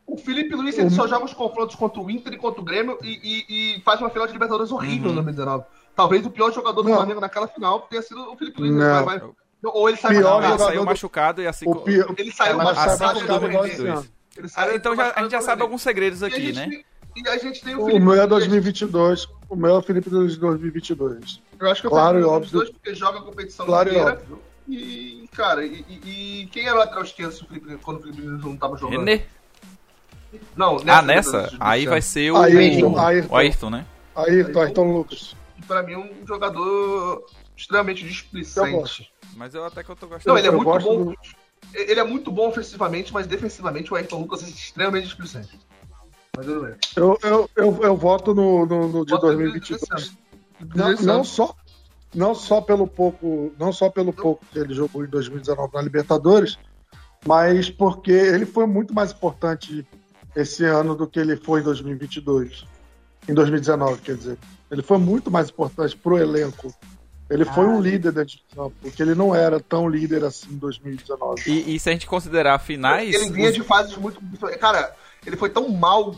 [0.08, 2.97] O Felipe Luiz ele só joga os confrontos contra o Inter e contra o Grêmio
[3.02, 5.12] e, e- e faz uma final de Libertadores horrível Uhum.
[5.12, 5.63] em 2019.
[5.95, 6.95] Talvez o pior jogador do Não.
[6.97, 8.74] Flamengo naquela final tenha sido o Felipe Luiz.
[8.74, 9.06] Não.
[9.06, 9.30] Vai- vai-
[9.63, 11.65] ou ele sai Pior saiu do- machucado e assim.
[11.67, 13.74] O pior, Ele saiu assim como machucado igual 2022.
[13.74, 14.08] esse ano.
[14.38, 16.84] Ele Ah, saiu então já, a gente já sabe alguns segredos aqui, gente né?
[17.15, 18.30] E a gente tem o O Felipe meu é Luiz.
[18.30, 19.28] 2022.
[19.50, 21.41] O meu é o Felipe de 2022.
[21.60, 22.52] Eu acho que eu Claro e óbvio.
[22.52, 24.13] dois porque joga a competição Claro e inteira.
[24.13, 24.41] óbvio.
[24.69, 28.21] E, cara, e, e- e quem era o lateral esquerdo o Felipe, quando o Felipe
[28.21, 29.00] não tava jogando?
[29.00, 29.24] Renê?
[30.56, 31.43] Não, Ah, nessa?
[31.43, 31.89] desse Aí ano.
[31.89, 33.86] vai ser o Ayrton, o Ayrton, Ayrton, né?
[34.15, 35.36] Ayrton, Ayrton Lucas.
[35.58, 37.26] E pra mim é um jogador
[37.58, 39.12] extremamente displicente.
[39.36, 40.38] Mas eu até que eu tô Não, gostando.
[40.38, 41.06] ele é Eu muito bom.
[41.06, 41.17] do-
[41.74, 45.58] Ele é muito bom ofensivamente, mas defensivamente o Ayrton Lucas é extremamente displicente.
[46.36, 46.76] Mas tudo bem.
[46.96, 49.82] Eu, eu, eu, eu voto no, no, no de Bota 2022.
[49.89, 50.15] desse
[51.06, 51.56] Não, não só
[52.13, 56.58] não só pelo pouco não só pelo pouco que ele jogou em 2019 na Libertadores
[57.26, 59.88] mas porque ele foi muito mais importante
[60.36, 62.65] esse ano do que ele foi em 2022
[63.30, 64.38] em 2019 quer dizer
[64.70, 66.74] ele foi muito mais importante pro elenco
[67.30, 70.58] ele foi um líder dentro de campo porque ele não era tão líder assim em
[70.58, 73.15] 2019 E, e se a gente considerar finais.
[73.15, 74.20] Ele vinha os- de fases muito.
[74.60, 74.94] Cara,
[75.25, 76.15] ele foi tão mal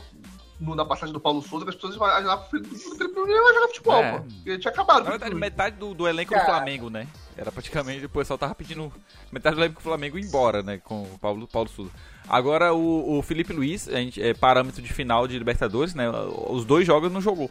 [0.59, 3.19] no- na passagem do Paulo Souza que as pessoas imaginavam que o Felipe o Felipe
[3.19, 4.17] Luiz ia jogar futebol, É.
[4.19, 4.25] pô.
[4.45, 5.03] Ele tinha acabado.
[5.03, 6.45] Na verdade, metade do, do elenco do Cara.
[6.45, 7.07] Flamengo, né?
[7.35, 8.05] Era praticamente.
[8.05, 8.93] O pessoal tava pedindo
[9.31, 10.77] metade do elenco do Flamengo ir embora, né?
[10.77, 11.91] Com o Paulo, Paulo Souza.
[12.29, 16.09] Agora, o, o Felipe Luiz, a gente, é parâmetro de final de Libertadores, né?
[16.49, 17.49] Os dois jogos não jogou.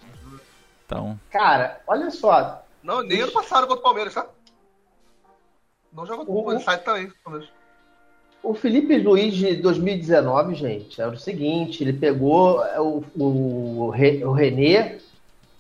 [0.87, 1.19] Então.
[1.31, 2.63] Cara, olha só.
[2.83, 4.27] Não, nem ano passado contra o Palmeiras, tá?
[5.93, 7.13] Não jogou O- com ele sai também.
[7.23, 7.51] Palmeiras.
[8.43, 13.93] O Felipe Luiz de 2019, gente, era o seguinte, ele pegou é, o, o,
[14.25, 14.99] o René,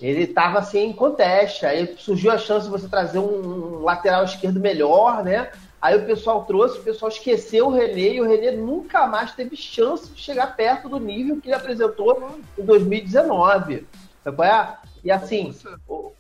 [0.00, 4.58] ele tava assim em conteste, aí surgiu a chance de você trazer um lateral esquerdo
[4.58, 5.50] melhor, né?
[5.80, 9.56] Aí o pessoal trouxe, o pessoal esqueceu o René e o René nunca mais teve
[9.56, 13.86] chance de chegar perto do nível que ele apresentou em 2019.
[14.24, 14.76] Sabe qual é?
[15.04, 15.54] E assim,
[15.88, 16.12] o-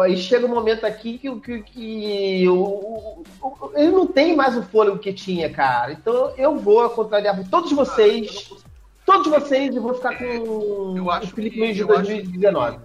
[0.00, 4.34] aí chega um momento aqui que, o- que, que o, o- o- ele não tem
[4.36, 5.92] mais o fôlego que tinha, cara.
[5.92, 8.50] Então eu vou contrariar todos vocês,
[9.06, 10.24] todos vocês, e vou ficar com
[10.96, 12.78] Eu o acho Felipe que- Luiz de eu acho 2019.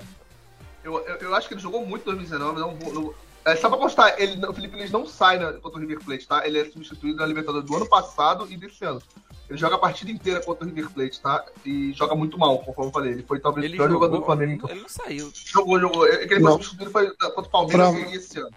[0.84, 2.60] Eu, eu, eu acho que ele jogou muito em 2019.
[2.60, 3.14] Não, vou- não,
[3.46, 6.28] é, só pra constar, ele, o Felipe Luiz não sai na, contra o River Plate,
[6.28, 6.46] tá?
[6.48, 9.02] Ele é substituído na Libertadores do ano passado e desse ano.
[9.50, 11.44] Ele joga a partida inteira contra o River Plate, tá?
[11.66, 13.12] E joga muito mal, conforme eu falei.
[13.14, 14.26] Ele foi talvez Ele o pior jogador do.
[14.26, 14.70] Flamengo.
[14.70, 15.32] Ele não saiu.
[15.34, 16.06] Jogou, jogou.
[16.08, 16.52] É que ele Não.
[16.54, 18.50] foi substituído foi contra o Palmeiras Pra- esse ano.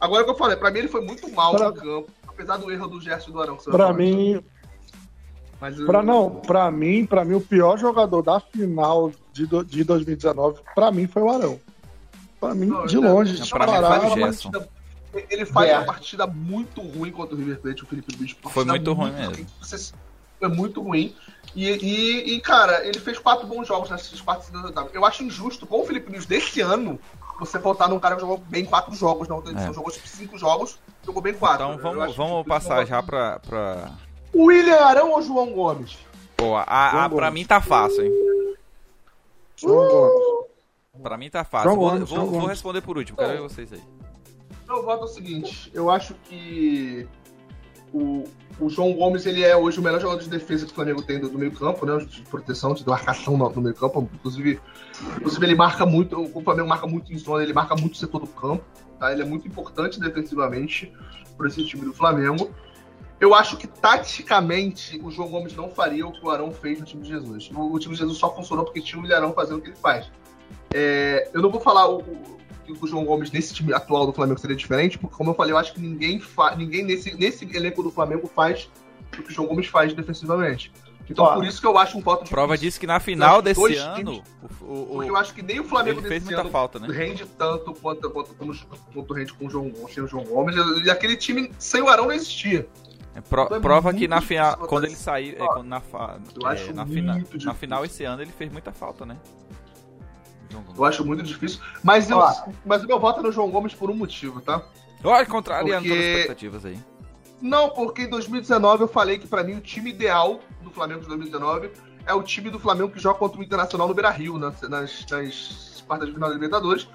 [0.00, 2.56] Agora o que eu falei, pra mim ele foi muito mal Pra- no campo, apesar
[2.56, 3.56] do erro do Gerson e do Arão.
[3.56, 4.42] que você Pra mim,
[5.60, 9.64] Mas, eu- pra, não, pra mim, pra mim, o pior jogador da final de, do-
[9.64, 11.60] de 2019, pra mim, foi o Arão.
[12.40, 14.50] Pra mim, Não, de ele- longe, Não, pra mim Ele faz o uma Gerson.
[14.50, 14.68] partida-
[15.30, 15.76] Ele faz É.
[15.76, 18.34] uma partida muito ruim contra o River Plate, o Felipe Luiz.
[18.50, 19.46] Foi muito ruim mesmo.
[19.60, 19.92] Você-
[20.42, 21.14] Foi muito ruim.
[21.54, 24.92] E, e, e, cara, ele fez quatro bons jogos nessas quatro etapas.
[24.92, 26.98] Eu acho injusto, com o Felipe Luiz desse ano,
[27.38, 29.70] você voltar num cara que jogou bem quatro jogos na outra edição.
[29.70, 29.74] É.
[29.74, 31.64] Jogou tipo, cinco jogos, jogou bem quatro.
[31.66, 33.38] Então Eu vamos, acho vamos que- passar já pra.
[33.38, 33.92] pra...
[34.32, 35.96] O William Arão ou João Gomes?
[36.36, 37.34] Pô, a, a, João pra Gomes.
[37.34, 38.56] mim tá fácil, hein?
[39.56, 40.42] João Gomes.
[41.02, 41.70] Pra mim tá fácil.
[41.70, 42.48] João Vou, Gomes, vou- João vou Gomes.
[42.50, 43.82] responder por último, quero ver vocês aí.
[44.68, 47.06] Eu voto o seguinte, eu acho que
[47.92, 48.24] o,
[48.58, 51.20] o João Gomes ele é hoje o melhor jogador de defesa que o Flamengo tem
[51.20, 51.96] do, do meio campo, né?
[52.04, 54.08] De proteção, de marcação no, no meio campo.
[54.14, 54.60] Inclusive,
[55.16, 58.20] inclusive, ele marca muito, o Flamengo marca muito em zona, ele marca muito o setor
[58.20, 58.64] do campo,
[58.98, 59.12] tá?
[59.12, 60.92] Ele é muito importante defensivamente
[61.36, 62.50] para esse time do Flamengo.
[63.20, 66.84] Eu acho que taticamente o João Gomes não faria o que o Arão fez no
[66.86, 67.50] time de Jesus.
[67.54, 69.76] O, o time de Jesus só funcionou porque tinha o Milharão fazendo o que ele
[69.76, 70.10] faz.
[70.74, 72.41] É, eu não vou falar o, o-
[72.74, 75.52] que o João Gomes nesse time atual do Flamengo seria diferente, porque, como eu falei,
[75.52, 78.68] eu acho que ninguém, fa ninguém nesse, nesse elenco do Flamengo faz
[79.12, 80.72] o que o João Gomes faz defensivamente.
[81.10, 83.60] Então, Ó, por isso que eu acho um voto Prova disso que na final desse
[83.60, 84.22] dois ano, times-
[84.60, 86.78] o, o- Porque eu acho que nem o Flamengo ele fez desse muita ano falta,
[86.78, 86.88] né?
[86.90, 90.54] rende tanto quanto, quanto, quanto, quanto rende com o João, sem o João Gomes.
[90.84, 92.66] E aquele time sem o Arão não existia.
[93.14, 96.46] É pro- Então é prova que na final, quando ele sair, é, quando na, é,
[96.46, 96.84] acho na,
[97.44, 99.18] na final esse ano ele fez muita falta, né?
[100.76, 101.60] Eu acho muito difícil.
[101.82, 102.18] Mas, eu,
[102.64, 104.62] mas o meu voto é no João Gomes por um motivo, tá?
[105.04, 106.78] Olha, contrariando Porque- todas as expectativas aí.
[107.40, 111.08] Não, porque em 2019 eu falei que pra mim o time ideal do Flamengo de
[111.08, 111.72] 2019
[112.06, 115.84] é o time do Flamengo que joga contra o Internacional no Beira-Rio, nas, nas, nas
[115.86, 116.88] quartas de final da Libertadores,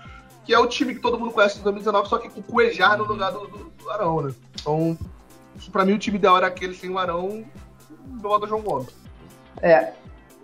[0.45, 2.97] que é o time que todo mundo conhece de 2019, só que com o Cuejar
[2.97, 4.33] no lugar do, do, do Arão, né?
[4.59, 4.97] Então,
[5.69, 7.43] pra mim o time ideal era aquele sem o Arão,
[8.05, 8.87] do lado do João Gomes.
[9.61, 9.91] É,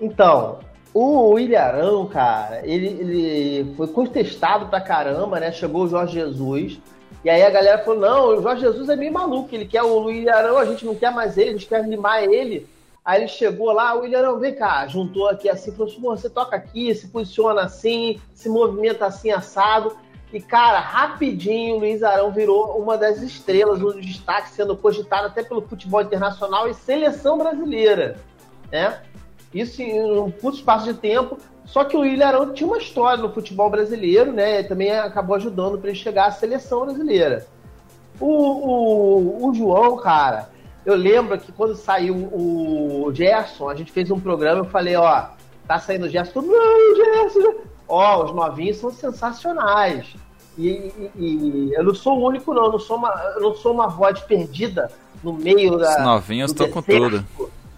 [0.02, 0.60] então,
[0.94, 5.52] o Ilharão, cara, ele, ele foi contestado pra caramba, né?
[5.52, 6.80] Chegou o Jorge Jesus.
[7.24, 10.10] E aí a galera falou: não, o Jorge Jesus é meio maluco, ele quer o
[10.12, 12.68] Ilharão, a gente não quer mais ele, a gente quer limar ele.
[13.04, 16.30] Aí ele chegou lá, o Ilharão, vem cá, juntou aqui assim, falou assim: "Pô, você
[16.30, 19.98] toca aqui, se posiciona assim, se movimenta assim, assado.
[20.32, 25.28] E, cara, rapidinho o Luiz Arão virou uma das estrelas, um dos destaques, sendo cogitado
[25.28, 28.18] até pelo futebol internacional e seleção brasileira.
[28.72, 29.00] Né?
[29.54, 31.38] Isso em um curto espaço de tempo.
[31.66, 34.60] Só que o Willian Arão tinha uma história no futebol brasileiro, né?
[34.60, 37.46] E também acabou ajudando para ele chegar à seleção brasileira.
[38.20, 40.50] O, o, o João, cara,
[40.86, 45.26] eu lembro que quando saiu o Gerson, a gente fez um programa, eu falei, ó,
[45.68, 47.54] tá saindo o Gerson, não, Gerson.
[47.88, 50.16] Ó, os novinhos são sensacionais.
[50.58, 52.66] E, e- e eu não sou o único, não.
[52.66, 54.92] Eu não sou uma, não sou uma voz perdida
[55.24, 55.98] no meio da.
[56.00, 57.26] Os novinhos estão com tudo.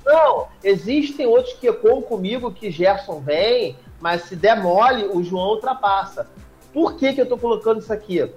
[0.05, 5.49] Não, existem outros que ecoam comigo que Gerson vem, mas se der mole, o João
[5.49, 6.29] ultrapassa.
[6.71, 8.29] Por que, que eu tô colocando isso aqui?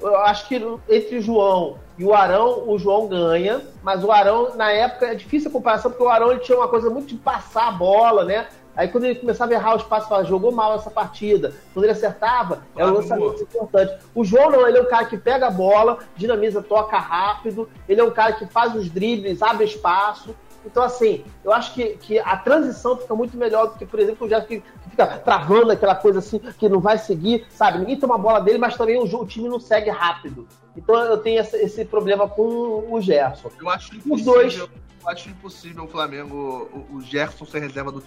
[0.00, 0.56] Eu acho que
[0.88, 5.14] entre o João e o Arão, o João ganha, mas o Arão, na época, é
[5.14, 8.24] difícil a comparação, porque o Arão ele tinha uma coisa muito de passar a bola,
[8.24, 8.46] né?
[8.76, 11.54] Aí quando ele começava a errar os passos, falava, jogou mal essa partida.
[11.72, 13.98] Quando ele acertava, era um lançamento importante.
[14.14, 18.00] O João não, ele é um cara que pega a bola, dinamiza, toca rápido, ele
[18.00, 20.34] é um cara que faz os dribles, abre espaço.
[20.64, 24.26] Então, assim, eu acho que, que a transição fica muito melhor do que, por exemplo,
[24.26, 27.78] o Gerson que, que fica travando aquela coisa assim, que não vai seguir, sabe?
[27.78, 30.48] Ninguém toma a bola dele, mas também o, o time não segue rápido.
[30.76, 33.50] Então eu tenho esse, esse problema com o Gerson.
[33.60, 34.32] Eu acho Os impossível.
[34.34, 34.56] dois.
[34.58, 34.68] Eu
[35.10, 38.02] acho impossível o Flamengo, o, o Gerson ser reserva do,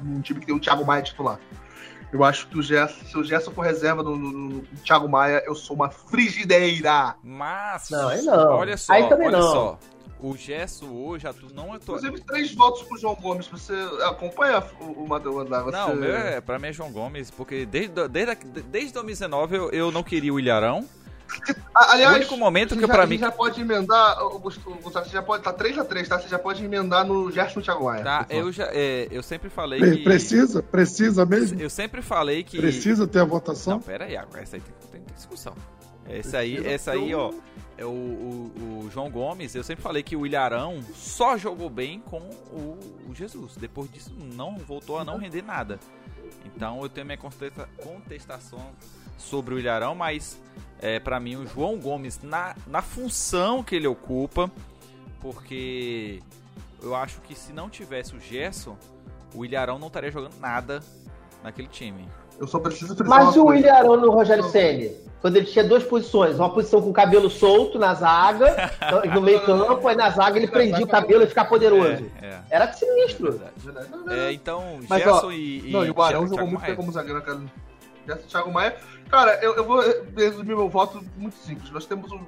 [0.00, 1.40] um time que tem o Thiago Maia titular.
[2.12, 5.42] Eu acho que o Gerson, se o Gerson for reserva do, do- do Thiago Maia,
[5.44, 7.16] eu sou uma frigideira.
[7.22, 8.50] Mas, Não, aí não.
[8.52, 9.50] olha só, Aí também olha não.
[9.52, 9.78] só.
[10.22, 11.46] O Gesso hoje atu...
[11.54, 11.96] não atuou.
[11.98, 13.46] Inclusive, três votos pro João Gomes.
[13.48, 13.72] Você
[14.04, 15.62] acompanha o, o Matheus Andar?
[15.62, 15.70] Você...
[15.76, 19.70] Não, o meu é, pra mim é João Gomes, porque desde, desde, desde 2019 eu,
[19.70, 20.86] eu não queria o Ilharão.
[21.74, 24.38] Aliás, o único momento a que gente pra a mim- gente já pode emendar, o
[24.40, 26.18] Gustavo, você já pode, tá 3x3, tá?
[26.18, 28.02] Você já pode emendar no Gerson Thiago Maia.
[28.02, 30.02] Tá, eu já, é, eu sempre falei que...
[30.02, 30.60] Precisa?
[30.62, 31.60] Precisa mesmo?
[31.60, 32.58] Eu sempre falei que...
[32.58, 33.80] Precisa ter a Não, votação?
[33.80, 35.54] pera aí, agora essa aí tem, tem, discussão.
[36.08, 37.32] Esse aí, essa aí, ó, é
[37.84, 42.18] o, o, o João Gomes, eu sempre falei que o Ilharão só jogou bem com
[42.20, 43.56] o, o Jesus.
[43.56, 45.78] Depois disso, não voltou a não render nada.
[46.44, 48.72] Então eu tenho minha contesta- contestação
[49.16, 50.40] sobre o Ilharão, mas
[50.80, 54.50] é, para mim o João Gomes, na, na função que ele ocupa,
[55.20, 56.20] porque
[56.82, 58.76] eu acho que se não tivesse o Gerson,
[59.34, 60.82] o Ilharão não estaria jogando nada
[61.42, 62.08] naquele time.
[62.40, 63.44] Eu só preciso frisar Mas e o.
[63.44, 64.90] William Arão no Rogério Ceni?
[65.20, 68.72] Quando ele tinha duas posições, uma posição com o cabelo solto na zaga,
[69.14, 72.06] no meio campo, aí na zaga ele prendia o cabelo e ficava poderoso.
[72.22, 72.40] É, é.
[72.48, 73.38] Era sinistro.
[73.58, 73.90] verdade.
[73.90, 76.46] Não, não, É, então, Mas, Gerson ó, e, e Não, e o Arão Thiago jogou
[76.46, 77.40] muito bem como zagueiro, cara.
[78.06, 78.76] Gerson e Thiago Maia.
[79.10, 79.82] Cara, eu, eu vou
[80.16, 81.70] resumir meu voto muito simples.
[81.70, 82.24] Nós temos um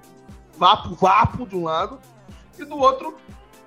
[0.58, 1.98] vapo, vapo de um lado,
[2.58, 3.16] e do outro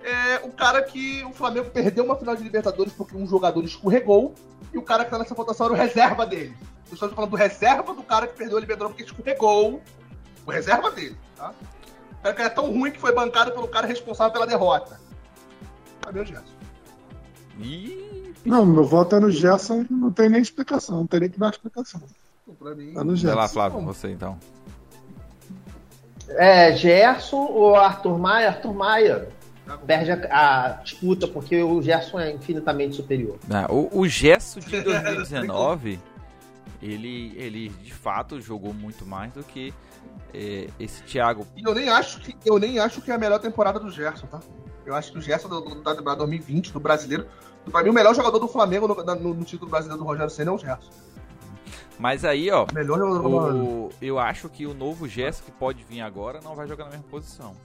[0.04, 4.36] é o cara que o Flamengo perdeu uma final de Libertadores porque um jogador escorregou,
[4.76, 6.56] e o cara que tá nessa votação era o reserva dele.
[6.90, 9.82] Eu estou falando do reserva do cara que perdeu a Libertadores porque escorregou.
[10.46, 11.54] O reserva dele, tá?
[12.12, 15.00] O cara que é tão ruim que foi bancado pelo cara responsável pela derrota.
[16.02, 16.54] Cadê o Gerson?
[17.58, 21.40] Ih, Não, meu voto é no Gerson, não tem nem explicação, não tem nem que
[21.40, 22.02] dar explicação.
[22.60, 23.36] Pra mim, É no vai Gerson.
[23.38, 24.38] lá, Flávio, você então.
[26.30, 28.50] É, Gerson ou Arthur Maia?
[28.50, 29.30] Arthur Maia
[29.86, 33.38] perde a, a disputa porque o Gerson é infinitamente superior.
[33.50, 36.00] Ah, o, o Gesso de 2019,
[36.82, 39.74] ele, ele de fato jogou muito mais do que
[40.34, 41.48] é, esse Thiago.
[41.56, 44.28] E eu nem acho que eu nem acho que é a melhor temporada do Gerson,
[44.28, 44.40] tá?
[44.86, 47.26] Eu acho que o Gerson da temporada 2020 do brasileiro,
[47.72, 50.52] pra mim o melhor jogador do Flamengo no, no- no título brasileiro do Rogério Senna
[50.52, 50.92] é o Gerson.
[51.98, 56.42] Mas aí, ó, melhor o, eu acho que o novo Gesso que pode vir agora
[56.44, 57.56] não vai jogar na mesma posição.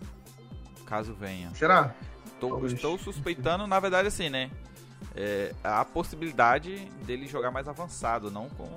[0.86, 1.50] Caso venha.
[1.54, 1.94] Será?
[2.48, 2.72] Talvez.
[2.72, 4.50] estou suspeitando, na verdade, assim, né?
[5.14, 8.68] É, a possibilidade dele jogar mais avançado, não com.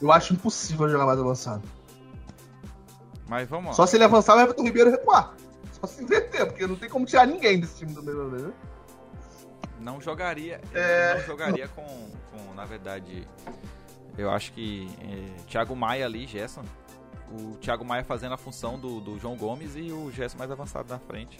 [0.00, 1.62] Eu acho impossível jogar mais avançado.
[3.28, 3.72] Mas vamos lá.
[3.72, 5.34] Só se ele avançar, o Everton Ribeiro recuar.
[5.80, 8.52] Só se inverter, porque não tem como tirar ninguém desse time do meio né?
[9.80, 10.60] Não jogaria.
[10.74, 11.14] É.
[11.14, 11.82] Não jogaria com,
[12.30, 13.26] com, na verdade.
[14.16, 16.62] Eu acho que é, Thiago Maia ali, Gerson.
[17.32, 20.88] O Thiago Maia fazendo a função do, do João Gomes e o Gerson mais avançado
[20.90, 21.38] na frente.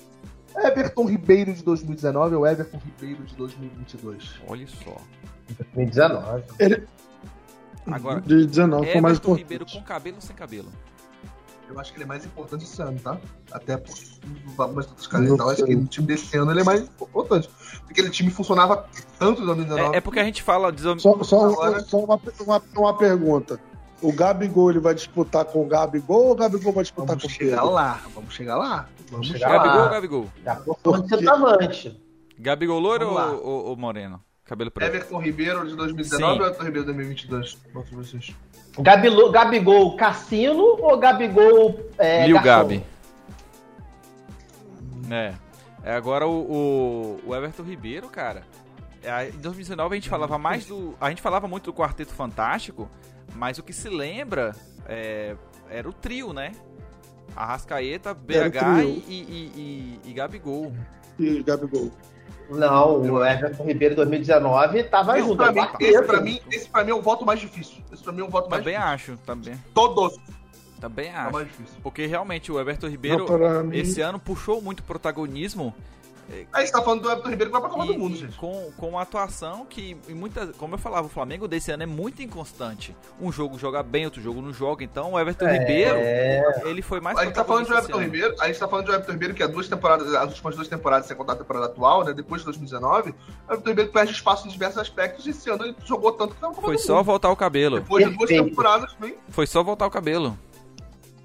[0.57, 4.41] Everton Ribeiro de 2019 ou Everton Ribeiro de 2022?
[4.47, 4.97] Olha só.
[5.75, 6.45] 2019.
[6.59, 6.87] Ele,
[7.91, 9.39] Agora, de 19 foi mais Everton importante.
[9.43, 10.69] Ribeiro com cabelo ou sem cabelo?
[11.69, 13.19] Eu acho que ele é mais importante esse ano, tá?
[13.51, 13.95] Até por
[14.59, 15.49] algumas outras caras tal.
[15.49, 17.49] Acho que no time desse ano ele é mais importante.
[17.81, 18.87] Porque aquele time funcionava
[19.19, 19.95] tanto em 2019.
[19.95, 20.71] É, é porque a gente fala.
[20.71, 23.59] desam- Só, só, Agora- só uma, uma, uma pergunta.
[24.03, 27.29] O Gabigol ele vai disputar com o Gabigol ou o Gabigol vai disputar Vamos com
[27.29, 27.71] o chegar Pedro?
[27.71, 28.89] lá, vamos chegar lá.
[29.11, 29.59] Vamos chegar chegar lá.
[29.63, 29.85] Gabigol lá.
[29.85, 30.27] ou Gabigol?
[30.45, 32.03] Já por de centroavante.
[32.39, 34.21] Gabigol loiro Vamos ou, ou- ou moreno?
[34.45, 34.89] Cabelo preto.
[34.95, 36.41] Everton Ribeiro de 2019 Sim.
[36.41, 37.59] ou Everton Ribeiro de 2022?
[37.73, 38.37] Vamos ver vocês.
[38.79, 42.41] Gabilo, Gabigol Cassino ou Gabigol é, Lil?
[42.43, 42.83] Gabi.
[45.11, 45.35] É.
[45.85, 48.43] É, Agora o, o, o Everton Ribeiro, cara.
[49.03, 50.95] é, Em 2019 a gente falava mais do.
[51.01, 52.89] A gente falava muito do Quarteto Fantástico,
[53.37, 54.53] mas o que se lembra
[54.87, 55.37] é,
[55.71, 56.53] era o trio, né?
[57.35, 60.73] Arrascaeta, BH e, e, e, e Gabigol.
[61.19, 61.91] E Gabigol.
[62.51, 65.37] Não, o Everton Ribeiro 2019 tava Esse junto.
[65.39, 67.83] pra, é mim, esse, pra mim, esse pra mim é o voto mais difícil.
[67.91, 69.15] Esse pra mim é o voto mais Também difícil.
[69.15, 70.19] acho, também, Todos
[70.79, 71.33] também é o acho.
[71.33, 71.75] mais difícil.
[71.83, 75.73] Porque realmente o Everton Ribeiro Não, mim, esse ano puxou muito protagonismo
[76.53, 78.37] Aí você tá falando do Everton Ribeiro que vai pra Copa E- do Mundo, gente.
[78.37, 81.87] Com, com uma atuação que, em muita, como eu falava, o Flamengo desse ano é
[81.87, 82.97] muito inconstante.
[83.21, 84.83] Um jogo joga bem, outro jogo não joga.
[84.85, 85.97] Então o Everton Ribeiro,
[86.65, 88.15] ele foi mais A gente tá falando de protagonista Everton.
[88.17, 90.69] Ribeiro, a gente tá falando de Everton Ribeiro que há duas temporadas, as últimas duas
[90.69, 92.13] temporadas, sem contar a temporada atual, né?
[92.13, 95.77] Depois de 2019, o Everton Ribeiro perde espaço em diversos aspectos e esse ano ele
[95.85, 97.81] jogou tanto que não Foi só voltar o cabelo.
[97.81, 98.49] Depois de duas Perfeito.
[98.51, 100.39] temporadas, vem, Foi só voltar o cabelo.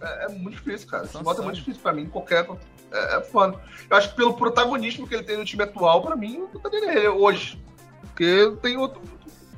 [0.02, 1.06] é, é muito difícil, cara.
[1.06, 2.46] Esse voto é muito difícil pra mim, qualquer.
[2.91, 3.60] É, é foda.
[3.89, 6.82] Eu acho que pelo protagonismo que ele tem no time atual, pra mim, eu botaria
[6.82, 7.62] nele hoje.
[8.02, 9.02] Porque tem outro.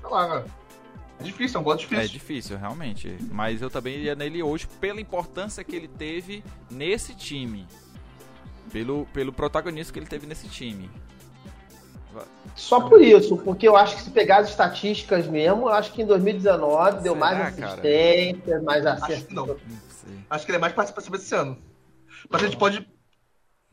[0.01, 0.45] Sei lá, cara.
[1.19, 2.07] É difícil, é um voto É difícil.
[2.09, 3.17] difícil, realmente.
[3.31, 7.67] Mas eu também iria nele hoje pela importância que ele teve nesse time.
[8.71, 10.89] Pelo, pelo protagonismo que ele teve nesse time.
[12.55, 16.01] Só por isso, porque eu acho que se pegar as estatísticas mesmo, eu acho que
[16.01, 17.67] em 2019 deu Será, mais cara?
[17.71, 19.27] assistência, mais Acho acerto.
[19.27, 19.45] que não.
[19.47, 19.57] Não.
[20.29, 21.57] Acho que ele é mais participação desse ano.
[22.29, 22.87] Mas a gente pode.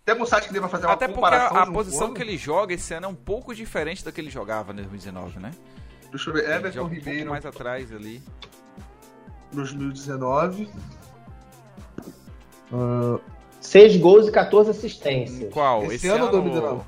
[0.06, 2.14] Tem algum site que deva fazer uma Até porque comparação a, a de um posição
[2.14, 5.40] que ele joga esse ano é um pouco diferente da que ele jogava em 2019,
[5.40, 5.50] né?
[6.12, 6.44] Deixa eu ver.
[6.44, 8.22] Ele Everton um pouco Ribeiro, mais atrás ali.
[9.52, 10.70] 2019.
[13.60, 15.52] 6 gols e 14 assistências.
[15.52, 15.82] Qual?
[15.90, 16.84] Esse ano ou 2019?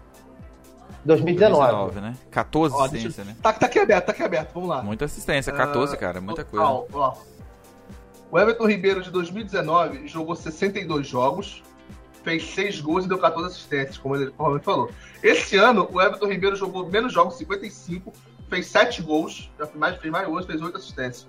[1.04, 1.61] 2019.
[1.94, 2.16] 2019, né?
[2.31, 3.37] 14 Ó, deixa eu- né?
[3.42, 4.52] Tá, tá aqui aberto, tá aqui aberto.
[4.54, 4.81] Vamos lá.
[4.81, 6.64] Muita assistência, 14, cara, muita coisa.
[6.64, 7.16] Ó, ó.
[8.31, 11.64] O Everton Ribeiro de 2019 jogou 62 jogos,
[12.28, 14.90] fez 6 gols e deu 14 assistências, como ele provavelmente falou.
[15.22, 18.12] Esse ano, o Everton Ribeiro jogou menos jogos, 55,
[18.50, 21.26] fez 7 gols, já fez mais, fez mais gols, fez 8 assistências.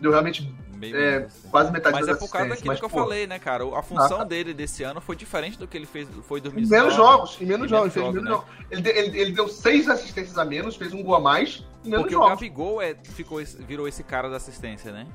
[0.00, 0.50] Deu realmente
[0.94, 3.64] é, quase metade Mas é por causa daquilo Mas, que eu pô, falei, né, cara?
[3.76, 4.24] A função Ah, tá.
[4.24, 6.70] dele desse ano foi diferente do que ele fez foi 2019.
[6.70, 8.30] menos jogos, em menos jogos, menos fez jogos, menos né?
[8.30, 8.66] jogos.
[8.70, 12.04] Ele, ele- ele deu 6 assistências a menos, fez um gol a mais, em menos
[12.04, 12.34] Porque o jogos.
[12.34, 15.06] Gabigol é, ficou, virou esse cara da assistência, né?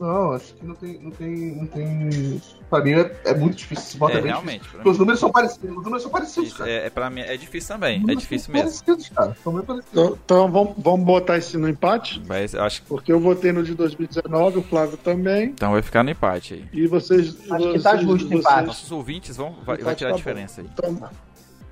[0.00, 0.98] Não, acho que não tem.
[0.98, 2.40] Não tem, não tem...
[2.70, 4.08] Pra mim é, é muito difícil.
[4.08, 4.66] É, É, bem realmente.
[4.66, 4.90] Porque mim.
[4.90, 5.76] os números são parecidos.
[5.76, 6.70] Os números são parecidos, Isso, cara.
[6.70, 8.02] é, é, pra mim, é difícil também.
[8.08, 8.70] É difícil mesmo.
[8.70, 9.36] Parecidos, cara.
[9.44, 9.92] São bem parecidos.
[9.92, 12.22] Então, então vamos, vamos botar esse no empate?
[12.26, 15.50] Mas eu acho que Porque eu votei no de 2019, o Flávio também.
[15.50, 16.64] então vai ficar no empate aí.
[16.72, 17.36] E vocês.
[17.50, 18.66] Acho que vocês, tá justo o vocês- empate.
[18.68, 20.66] Nossos ouvintes vão vai, vai tirar a tá diferença aí.
[20.72, 21.10] Então,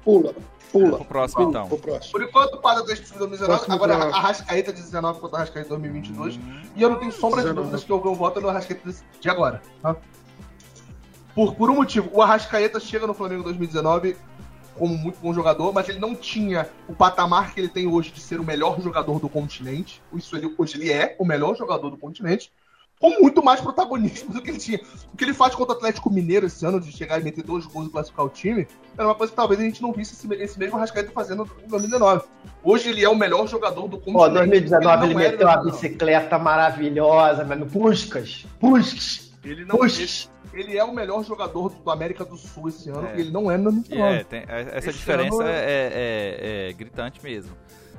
[0.04, 0.34] pula,
[0.72, 0.96] pula.
[0.96, 1.68] Pro próximo, pula, então.
[1.68, 2.12] Pro próximo.
[2.12, 2.86] Por enquanto, de
[3.18, 3.46] 2019.
[3.46, 6.38] Próximo Agora, pra- a Rascaeta de 19 contra a Rascaeta de 2022.
[6.76, 7.60] E eu não tenho sombra de 19.
[7.60, 9.62] dúvidas que eu vou voto no Arrascaeta de agora.
[9.82, 9.96] Tá?
[11.34, 14.16] Por, por um motivo, o Arrascaeta chega no Flamengo em 2019
[14.78, 18.20] como muito bom jogador, mas ele não tinha o patamar que ele tem hoje de
[18.20, 20.00] ser o melhor jogador do continente.
[20.14, 22.52] Isso ele, hoje ele é o melhor jogador do continente.
[23.00, 24.80] Com muito mais protagonismo do que ele tinha.
[25.12, 27.64] O que ele faz contra o Atlético Mineiro esse ano, de chegar e meter dois
[27.64, 30.34] gols e classificar o time, era uma coisa que talvez a gente não visse esse,
[30.42, 32.24] esse mesmo Arrascaeta fazendo em 2019.
[32.64, 34.18] Hoje ele é o melhor jogador do continente.
[34.18, 35.70] Pô, 2019 ele em meteu uma 2019.
[35.70, 37.66] bicicleta maravilhosa, mano.
[37.66, 40.28] Puscas, Puscas, Ele não Puscas.
[40.52, 43.16] ele é o melhor jogador do América do Sul esse ano, É.
[43.16, 44.16] e ele não é no E 2019.
[44.16, 45.92] é, tem- é- essa Esse diferença ano é, é-
[46.66, 47.52] é- é gritante mesmo.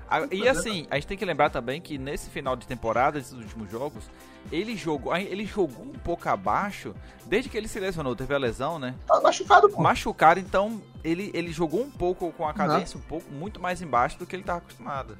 [0.09, 3.33] A- E assim, a gente tem que lembrar também que nesse final de temporada, desses
[3.33, 4.03] últimos jogos,
[4.51, 6.95] ele jogou, ele jogou um pouco abaixo,
[7.25, 8.95] desde que ele se lesionou, teve a lesão, né?
[9.05, 9.81] Tá machucado, pô.
[9.81, 14.17] Machucado, então ele, ele jogou um pouco com a cadência um pouco muito mais embaixo
[14.17, 15.15] do que ele estava acostumado.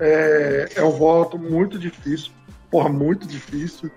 [0.00, 2.32] É, é um voto muito difícil.
[2.70, 3.90] Porra, muito difícil.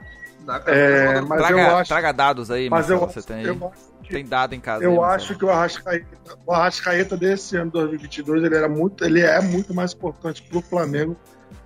[0.68, 3.45] É, mas traga, eu acho, traga dados aí, mas eu, Marcelo, você tem, aí.
[3.47, 4.80] eu, acho- tem dado em casa.
[4.80, 5.16] aí, eu Marcelo.
[5.16, 6.08] acho que o Arrascaeta,
[6.45, 11.16] o Arrascaeta desse ano 2022 ele era muito, ele é muito mais importante pro Flamengo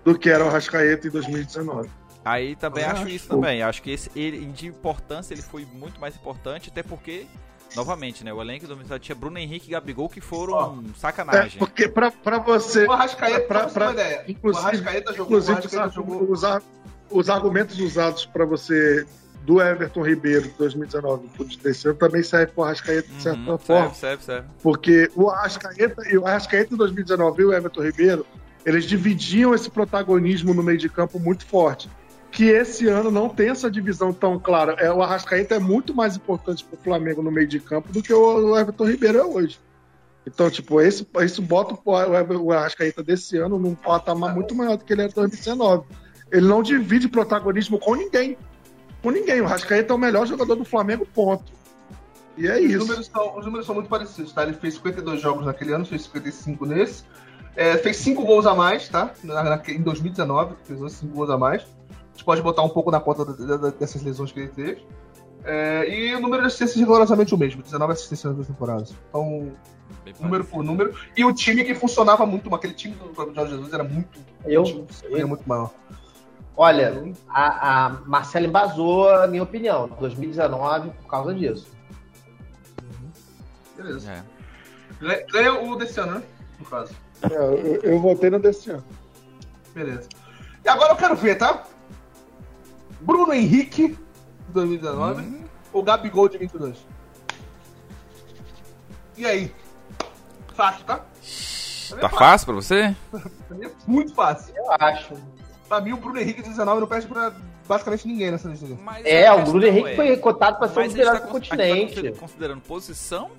[0.04, 1.90] do que era o Arrascaeta em 2019.
[2.26, 3.10] Aí também acho acho.
[3.10, 3.62] isso também.
[3.64, 7.26] Acho que esse, ele, de importância, ele foi muito mais importante, até porque,
[7.76, 8.32] novamente, né?
[8.34, 10.84] O elenco do 2019 tinha Bruno Henrique e Gabigol que foram.
[10.94, 11.58] É, sacanagem.
[11.60, 12.86] porque pra, pra você.
[12.86, 14.26] O Arrascaeta, Pra- pra, pra, ideia.
[14.28, 15.94] inclusive- o Arrascaeta jogou, o Inclusive, Arrascaeta os,
[16.42, 16.62] jogou.
[17.12, 19.06] os argumentos usados para você
[19.50, 23.40] do Everton Ribeiro de 2019 pro desse ano também serve para o Arrascaeta de certa
[23.52, 23.94] Uhum, forma.
[23.96, 24.48] serve, serve, serve.
[24.62, 28.28] Porque o Arrascaeta o Arrascaeta em 2019 e o Everton Ribeiro,
[28.64, 31.90] eles dividiam esse protagonismo no meio de campo muito forte.
[32.30, 34.74] Que esse ano não tem essa divisão tão clara.
[34.74, 38.04] É, o Arrascaeta é muito mais importante para o Flamengo no meio de campo do
[38.04, 39.60] que o, o Everton Ribeiro é hoje.
[40.28, 44.78] Então, tipo, esse, isso bota o, o, o Arrascaeta desse ano num patamar muito maior
[44.78, 45.88] do que ele era em 2019.
[46.32, 48.38] Ele não divide protagonismo com ninguém.
[49.02, 49.42] Com ninguém.
[49.42, 51.52] O Arrascaeta é o melhor jogador do Flamengo, ponto.
[52.38, 52.78] E é Os isso.
[52.80, 54.44] números, são, os números são muito parecidos, tá?
[54.44, 57.04] Ele fez 52 jogos naquele ano, fez 55 nesse.
[57.56, 59.12] É, fez 5 gols a mais, tá?
[59.24, 61.64] Na, na- em 2019, fez 5 gols a mais.
[61.64, 64.86] A gente pode botar um pouco na conta da- da- dessas lesões que ele teve.
[65.44, 68.94] É, e o número de assistências é rigorosamente o mesmo, 19 assistências nas duas temporadas.
[69.10, 69.52] Então,
[70.04, 70.48] Bem número parecido.
[70.52, 70.94] por número.
[71.18, 74.64] E o time que funcionava muito, aquele time do Jorge Jesus era muito, Eu,
[75.14, 75.72] era muito maior.
[76.60, 81.72] Olha, a, a Marcela embasou a minha opinião, 2019, por causa disso.
[83.78, 84.12] Beleza.
[85.02, 85.50] É.
[85.52, 86.24] O desse ano, né?
[86.60, 86.94] No caso.
[87.22, 88.84] É, eu, eu votei no desse ano.
[89.74, 90.10] Beleza.
[90.64, 91.64] E agora eu quero ver, tá?
[93.00, 93.98] Bruno Henrique,
[94.50, 95.46] 2019, Hum.
[95.72, 96.86] ou Gabigol de 22?
[99.16, 99.56] E aí?
[100.54, 100.98] Fácil, tá?
[100.98, 102.96] Tá é fácil pra você?
[103.48, 104.54] Pra mim é muito fácil.
[104.58, 105.14] Eu acho.
[105.70, 107.32] Pra mim, o Bruno Henrique de 19 não perde pra
[107.68, 108.66] basicamente ninguém nessa lista.
[109.06, 111.32] É, o Bruno Henrique é- foi cotado para ser um Mas dos melhores tá do
[111.32, 111.90] tá continente.
[111.96, 113.32] consider- considerando posição,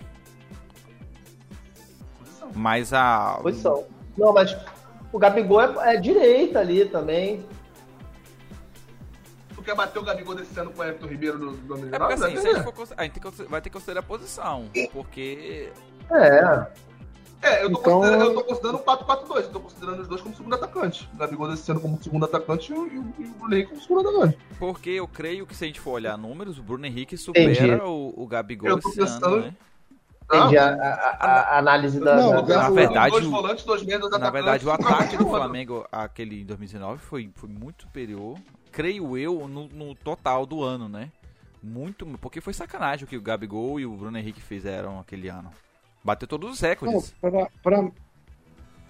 [2.55, 3.39] mas a.
[3.43, 3.85] Posição.
[4.17, 4.57] Não, mas
[5.13, 7.45] o Gabigol é, é direita ali também.
[9.55, 11.99] Tu quer bater o Gabigol desse ano com o Everton Ribeiro do do É 2019?
[11.99, 14.67] porque assim, Vai se a gente, for a gente vai ter que considerar a posição.
[14.93, 15.71] Porque.
[16.11, 16.67] É.
[17.43, 19.45] É, eu tô, Então- considerando, eu tô considerando o 4-4-2.
[19.45, 21.09] Eu tô considerando os dois como segundo atacante.
[21.15, 24.09] O Gabigol desse ano como segundo atacante e o, e o- Bruno Henrique como segundo
[24.09, 24.39] atacante.
[24.59, 28.13] Porque eu creio que se a gente for olhar números, o Bruno Henrique supera o,
[28.17, 29.55] o Gabigol Eu tô esse ano, pensando- né?
[30.33, 32.15] Entendi a, a- a- análise da.
[32.15, 35.27] Não, da- Na o- verdade, dois o- volantes, dois Na verdade, o ataque do.
[35.29, 38.39] Flamengo, aquele em 2019, foi, foi muito superior,
[38.71, 41.11] creio eu, no, no total do ano, né?
[41.61, 45.51] Muito, porque foi sacanagem o que o Gabigol e o Bruno Henrique fizeram aquele ano.
[46.03, 47.15] Bateu todos os recordes.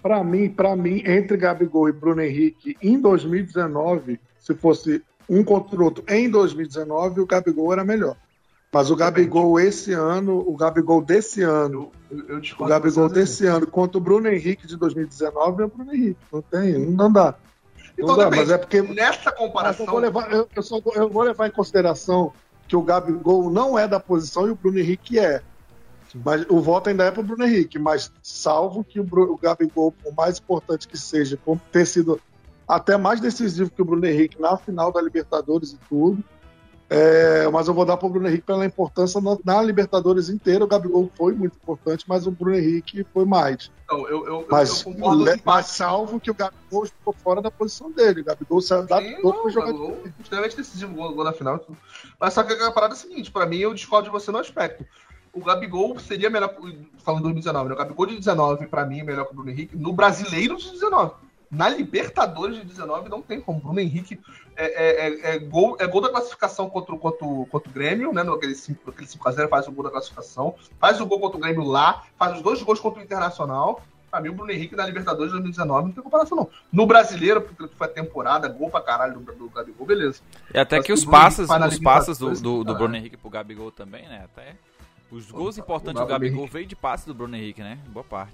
[0.01, 5.79] pra mim, pra mim, entre Gabigol e Bruno Henrique, em 2019, se fosse um contra
[5.79, 8.15] o outro em 2019, o Gabigol era melhor.
[8.73, 13.67] Mas o Gabigol esse ano, o Gabigol desse ano, Eu, eu o Gabigol desse ano
[13.67, 16.19] contra o Bruno Henrique de 2019 é o Bruno Henrique.
[16.31, 17.35] Não tem, não dá.
[17.97, 20.79] Não Então, dá, mas é porque Nessa Mas eu, comparação, vou levar, eu, eu só
[20.95, 22.31] eu vou levar em consideração
[22.65, 25.41] que o Gabigol não é da posição e o Bruno Henrique é.
[26.13, 29.37] Mas o voto ainda é para o Bruno Henrique, mas salvo que o, Bru- o
[29.37, 32.19] Gabigol, por mais importante que seja, por ter sido
[32.67, 36.23] até mais decisivo que o Bruno Henrique na final da Libertadores e tudo.
[36.89, 40.65] é, mas eu vou dar para o Bruno Henrique pela importância na, na Libertadores inteira.
[40.65, 43.71] O Gabigol foi muito importante, mas o Bruno Henrique foi mais.
[43.85, 47.91] então, eu, eu, Mas, eu concordo mas salvo que o Gabigol ficou fora da posição
[47.91, 48.21] dele.
[48.21, 51.65] O Gabigol se Sim, adaptou não, para jogar gol extremamente decisivo, gol, gol na final.
[52.19, 54.37] Mas só que a parada é a seguinte, pra mim, eu discordo de você no
[54.39, 54.85] aspecto.
[55.33, 56.53] O Gabigol seria melhor,
[57.03, 57.75] falando em 2019, né?
[57.75, 60.71] O Gabigol de 19, pra mim, é melhor que o Bruno Henrique, no Brasileiro de
[60.71, 61.13] 19.
[61.49, 63.59] Na Libertadores de 19 não tem como.
[63.59, 64.19] Bruno Henrique
[64.55, 68.13] é, é- é- é gol, é gol da classificação contra, o- contra, contra o Grêmio,
[68.13, 68.23] né?
[68.23, 71.41] No aquele 5, aquele 5x0, faz o gol da classificação, faz o gol contra o
[71.41, 73.81] Grêmio lá, faz os dois gols contra o Internacional.
[74.09, 76.49] Pra mim, o Bruno Henrique na Libertadores de 2019 não tem comparação, não.
[76.71, 80.21] No brasileiro, porque foi a temporada, gol pra caralho do, do Gabigol, beleza.
[80.53, 82.75] E até Mas que os passes, na os passes do, do, do.
[82.75, 84.21] Bruno Henrique pro Gabigol também, né?
[84.25, 84.55] Até
[85.11, 87.77] os gols importantes do Gabigol veio de passes do Bruno Henrique, né?
[87.89, 88.33] Boa parte.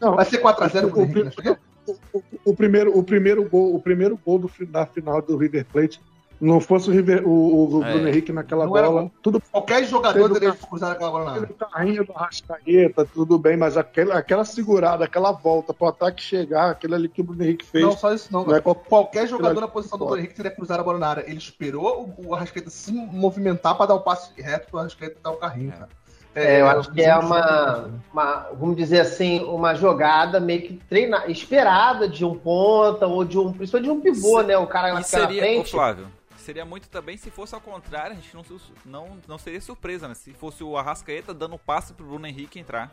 [0.00, 1.30] Não, Vai ser 4x0 o, Bruno o, Henrique, né?
[1.30, 1.56] pri-
[1.86, 5.64] o- o- o primeiro, o primeiro gol, o primeiro gol do, da final do River
[5.66, 6.00] Plate
[6.40, 7.92] não fosse o, River, o, o É.
[7.92, 11.42] Bruno Henrique naquela Não bola, tudo Qualquer jogador Teve teria cruzado aquela bola na área.
[11.44, 16.70] aquele carrinho do Rascaeta, tudo bem, mas aquela, aquela segurada, aquela volta pro ataque chegar,
[16.72, 18.44] aquele ali que o Bruno Henrique fez, Não, só isso não.
[18.44, 21.24] não é Qualquer jogador na posição do Bruno Henrique teria cruzado a bola na área.
[21.28, 25.30] Ele esperou o, o Arrascaeta se movimentar pra dar o passe reto pro Arrascaeta dar
[25.30, 25.88] o carrinho, cara.
[26.34, 31.26] É, eu acho que é uma, uma, vamos dizer assim, uma jogada meio que treina,
[31.26, 34.56] esperada de um ponta ou de um, principalmente de um pivô, Se- né?
[34.56, 35.70] O cara E lá na seria, ô frente.
[35.72, 36.08] Flávio,
[36.38, 38.42] seria muito também se fosse ao contrário, a gente não,
[38.86, 40.14] não, não seria surpresa, né?
[40.14, 42.90] Se fosse o Arrascaeta dando passe pro Bruno Henrique entrar.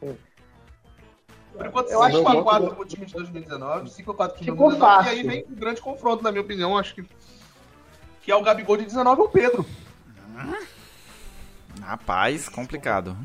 [0.00, 4.68] Por enquanto, Eu acho 5x4 que- pro time de 2019, 5x4 pro time de Ficou
[4.70, 5.04] 2019.
[5.04, 7.04] E aí vem um grande confronto, na minha opinião, acho que.
[8.22, 9.66] Que é o Gabigol de 19 ou o Pedro.
[11.80, 13.16] Rapaz, complicado.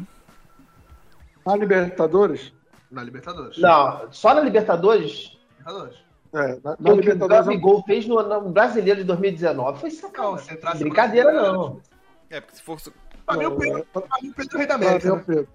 [1.45, 2.53] Na Libertadores?
[2.91, 3.57] Na Libertadores.
[3.57, 6.03] Não, só na Libertadores, Libertadores.
[6.33, 9.79] É, na, na o que o é um- Gabigol fez no, no Brasileiro de 2019
[9.79, 10.53] foi Não, sacanagem.
[10.53, 11.81] entrasse Brincadeira não.
[12.29, 12.91] É, porque se fosse.
[13.25, 14.77] Pra mim, o Não, Pedro, é- pra mim, o Pedro é o rei da Pra
[14.77, 15.13] mim é América.
[15.13, 15.23] o né?
[15.25, 15.47] Pedro.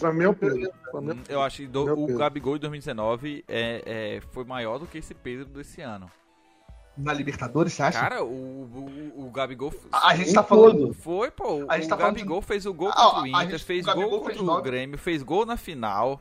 [0.00, 0.72] Pra mim é o Pedro.
[0.90, 2.18] Pra mim é o Eu acho que do- o Pedro.
[2.18, 3.82] Gabigol de 2019 é,
[4.16, 6.10] é, foi maior do que esse Pedro desse ano.
[6.96, 7.98] Na Libertadores, você acha?
[7.98, 9.72] Cara, o, o, o Gabigol.
[9.90, 10.92] a, a gente tá falando.
[10.92, 11.64] Foi, pô.
[11.68, 13.86] A gente O tá falando Gabigol fez o gol Ah, contra o Inter, gente- fez
[13.86, 14.62] o gol contra o.
[14.62, 16.20] Grêmio, fez gol na final.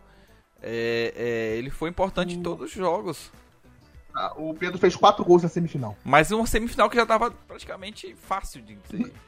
[0.62, 2.40] É, é, ele foi importante Hum.
[2.40, 3.32] em todos os jogos.
[4.16, 5.96] Ah, O Pedro fez 4 gols na semifinal.
[6.04, 8.78] Mas uma semifinal que já tava praticamente fácil de.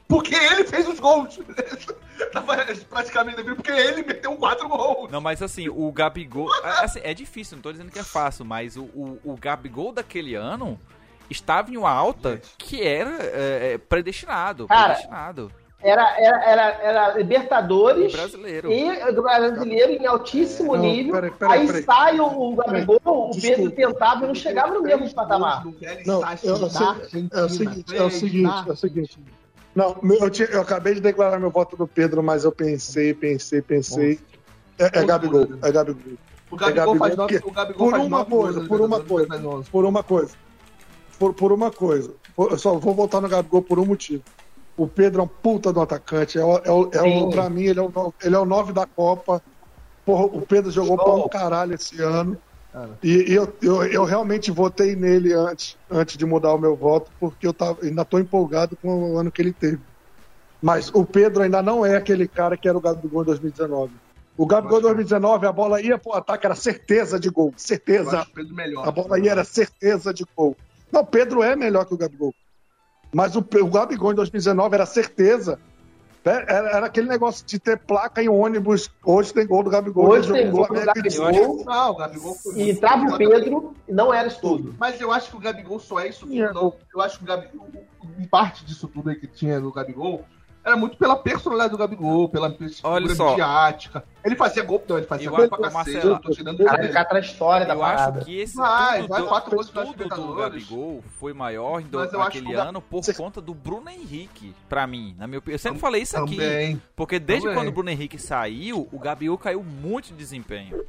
[0.08, 1.38] Porque ele fez os gols.
[2.32, 2.56] Tava
[2.88, 5.10] praticamente porque ele meteu 4 gols.
[5.10, 6.48] Não, mas assim, o Gabigol.
[6.64, 9.92] é- Assim, é difícil, não tô dizendo que é fácil, mas o, o, o Gabigol
[9.92, 10.78] daquele ano
[11.32, 14.66] estava em uma alta que era é, é, predestinado.
[14.68, 15.50] Cara, predestinado.
[15.84, 18.70] Era, era, era, era Libertadores Brasileiro.
[18.70, 21.12] e brasileiro em altíssimo Não, nível.
[21.12, 21.82] peraí, peraí, aí peraí.
[21.82, 25.64] sai o, o Gabigol, o Pedro tentava e não chegava no mesmo patamar.
[26.06, 29.18] Não, é, o segui- é o seguinte, é o seguinte, é o seguinte.
[29.74, 33.12] Não, meu- eu, tinha- eu acabei de declarar meu voto do Pedro, mas eu pensei,
[33.12, 34.20] pensei, pensei.
[34.78, 36.12] É, é Gabigol, é Gabigol.
[36.48, 38.80] O Gabigol É faz Gabigol, 9 porque o Gabigol por faz uma nove coisa, por
[38.82, 39.26] uma coisa.
[39.28, 39.70] faz 11.
[39.70, 40.34] Por uma coisa.
[41.22, 42.12] Por, por uma coisa.
[42.34, 44.24] Por- eu só vou voltar no Gabigol por um motivo.
[44.76, 46.36] O Pedro é um puta do atacante.
[46.36, 48.72] É, o- é, o- é o, pra mim, ele é, o, ele é o 9
[48.72, 49.40] da Copa.
[50.04, 51.04] Porra, o Pedro jogou Show.
[51.04, 52.36] pra um caralho esse ano.
[52.72, 52.98] Cara.
[53.04, 57.12] E, e eu, eu, eu realmente votei nele antes, antes de mudar o meu voto,
[57.20, 59.80] porque eu tava, ainda tô empolgado com o ano que ele teve.
[60.60, 63.92] Mas o Pedro ainda não é aquele cara que era o Gabigol em 2019.
[64.36, 67.54] O Gabigol em 2019, a bola ia pro ataque, era certeza de gol.
[67.56, 68.26] Certeza.
[68.82, 70.56] A bola aí era certeza de gol.
[70.92, 72.34] Não, o Pedro é melhor que o Gabigol.
[73.12, 75.58] Mas o, o Gabigol em 2019 era certeza.
[76.24, 76.44] né?
[76.46, 78.90] Era, era aquele negócio de ter placa em ônibus.
[79.04, 80.08] Hoje tem gol do Gabigol.
[80.08, 81.64] Hoje tem gol do e Gabigol.
[81.64, 84.74] Não, o Gabigol foi E entrava o Pedro e não era isso tudo.
[84.78, 86.74] Mas eu acho que o Gabigol só é isso tudo, não.
[86.94, 87.68] Eu acho que o Gabigol,
[88.18, 90.24] em parte disso tudo aí que tinha no Gabigol,
[90.64, 92.56] era muito pela personalidade do Gabigol, pela Olha
[93.08, 93.30] figura só.
[93.30, 94.04] midiática.
[94.24, 96.64] Ele fazia gol, não, ele fazia Eu gol pra cacete, Marcelo, eu tô tirando O
[96.64, 98.18] cara ficar atrás da história da Eu parada.
[98.18, 100.34] acho que esse Vai, tudo, vai, do, quatro gols tudo do.
[100.36, 105.16] Gabigol foi maior em do, naquele ano por conta do Bruno Henrique, pra mim.
[105.18, 105.54] Na minha opinião.
[105.56, 106.36] Eu sempre falei isso aqui.
[106.36, 106.80] Também.
[106.94, 107.58] Porque desde Também.
[107.58, 110.84] quando o Bruno Henrique saiu, o Gabigol caiu muito de desempenho.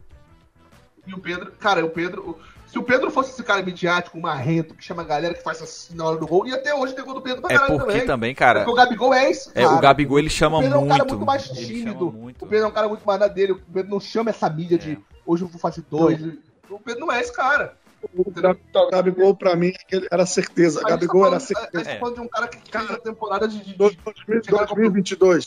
[1.06, 2.40] E o Pedro, cara, o Pedro.
[2.74, 5.96] Se o Pedro fosse esse cara midiático, marrento, que chama a galera que faz assim
[5.96, 7.92] na hora do gol, e até hoje tem gol do Pedro pra É caralho porque
[7.92, 8.08] também.
[8.08, 9.50] também, cara, Porque o Gabigol é esse.
[9.54, 9.76] é, cara.
[9.76, 10.98] o Gabigol ele chama O Pedro é um muito.
[10.98, 12.12] cara muito mais tímido.
[12.12, 12.44] muito.
[12.44, 13.52] O Pedro é um cara muito mais na dele.
[13.52, 16.20] O Pedro não chama essa mídia de hoje eu vou fazer dois.
[16.68, 17.78] O Pedro não é esse cara.
[18.16, 19.72] O Gab- o Gabigol, pra mim,
[20.12, 20.80] era certeza.
[20.80, 21.94] A gente Gabigol tá era falando- A gente certeza.
[21.94, 23.64] tá falando de um cara que fez a temporada de.
[23.64, 25.46] de- 2022.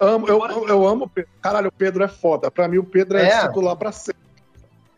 [0.00, 1.30] Amo, eu, eu, eu amo o Pedro.
[1.42, 2.50] Caralho, o Pedro é foda.
[2.50, 3.46] Pra mim, o Pedro é, É.
[3.46, 4.25] titular pra sempre.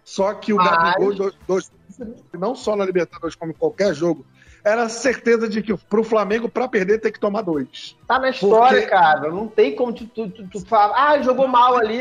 [0.09, 1.73] Só que o Mas- Gabigol, dois, dois-
[2.33, 4.25] não só na Libertadores, como em qualquer jogo,
[4.65, 7.95] era certeza de que pro Flamengo, pra perder, tem que tomar dois.
[8.07, 9.31] Tá na história, Porque- cara.
[9.31, 12.01] Não tem como tu, tu, tu, tu falar, ah, jogou mal ali.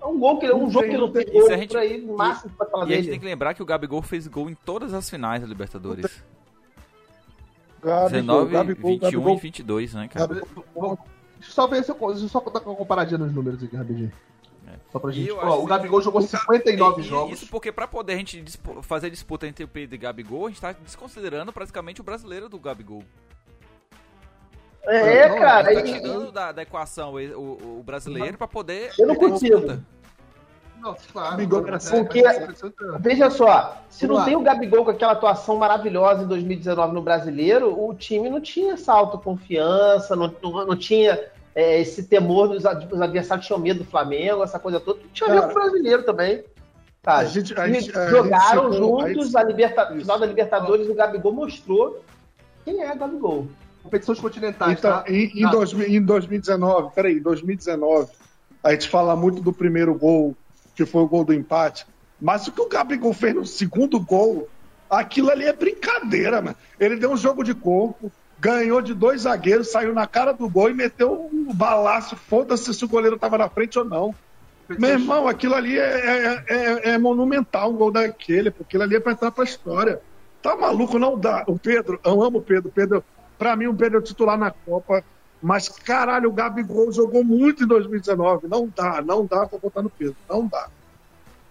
[0.00, 2.14] É um gol que um Não jogo tem, que não tem gol gente- aí, no
[2.14, 3.10] máximo pra falar E a gente dele.
[3.12, 6.22] tem que lembrar que o Gabigol fez gol em todas as finais da Libertadores.
[7.82, 10.26] Gabigol, 19, Gabigol, 21 Gabigol, e 22, né, cara?
[10.26, 10.98] Gabigol.
[11.38, 13.74] Deixa eu só ver se eu, deixa eu só dar uma comparadinha nos números aqui
[13.76, 14.12] rapidinho.
[14.88, 14.92] É.
[14.92, 15.32] Só pra E gente.
[15.32, 17.32] Ó, acho o que- Gabigol jogou 59 E- e jogos.
[17.42, 20.48] Isso porque pra poder a gente dispu- fazer disputa entre o Pedro e Gabigol, a
[20.48, 23.02] gente tá desconsiderando praticamente o brasileiro do Gabigol.
[24.84, 25.64] É, Não, cara.
[25.64, 28.92] Tá e- tirando da, da equação o, o- o brasileiro pra poder.
[28.98, 29.78] Eu não consigo.
[30.80, 31.30] Não, claro.
[31.32, 32.48] Gabigol era É, porque- é-
[33.00, 37.78] Veja só, se não tem o Gabigol com aquela atuação maravilhosa em 2019 no Brasileiro,
[37.78, 41.20] o time não tinha essa autoconfiança, não, não, não tinha
[41.54, 45.00] é, esse temor dos ad- os adversários tinham medo do Flamengo, essa coisa toda.
[45.12, 46.44] Tinha medo do brasileiro também.
[47.02, 49.86] Cara, a gente- a gente- a jogaram gente juntos a liberta...
[49.94, 52.02] final da Libertadores, o Gabigol mostrou
[52.64, 53.46] quem é Gabigol.
[53.82, 55.04] Competições continentais, Então, tá?
[55.08, 55.50] em, em, Tá.
[55.50, 58.10] dois em 2019, peraí, em 2019,
[58.62, 60.36] a gente fala muito do primeiro gol,
[60.74, 61.86] que foi o gol do empate,
[62.20, 64.48] mas o que o Gabigol fez no segundo gol,
[64.90, 66.56] aquilo ali é brincadeira, mano.
[66.78, 70.70] Ele deu um jogo de corpo, ganhou de dois zagueiros, saiu na cara do gol
[70.70, 74.14] e meteu um balaço, foda-se se o goleiro tava na frente ou não.
[74.68, 78.96] Meu irmão, aquilo ali é, é- é- é monumental, um gol daquele, porque aquilo ali
[78.96, 80.00] é pra entrar pra história.
[80.42, 80.98] Tá maluco?
[80.98, 81.42] Não dá.
[81.46, 82.70] O Pedro, eu amo o Pedro.
[82.72, 83.02] Pedro,
[83.38, 85.02] pra mim, o Pedro é o titular na Copa.
[85.40, 88.46] Mas, caralho, o Gabigol jogou muito em 2019.
[88.46, 90.16] Não dá, não dá pra botar no Pedro.
[90.28, 90.68] Não dá.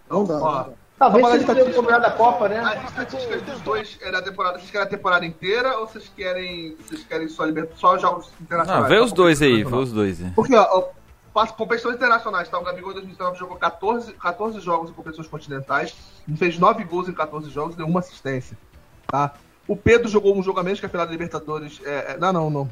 [0.10, 0.34] Não dá.
[0.40, 0.70] Não dá.
[0.98, 2.58] Talvez Vamos seja falar de o da Copa, né?
[2.58, 4.58] As estatísticas dos dois é da temporada.
[4.58, 7.44] Vocês querem a temporada inteira ou vocês querem, vocês querem só,
[7.76, 8.84] só jogos internacionais?
[8.84, 10.32] Não, vê os dois aí, vê os dois aí.
[10.32, 10.90] Porque, ó,
[11.32, 12.58] passa competições internacionais, tá?
[12.58, 15.96] O Gabigol em 2019 jogou 14, 14 jogos em competições continentais,
[16.36, 18.58] fez 9 gols em 14 jogos e deu uma assistência,
[19.06, 19.36] tá?
[19.68, 21.80] O Pedro jogou um jogo a menos que a final da Libertadores.
[21.86, 22.70] É, é, não, não, não.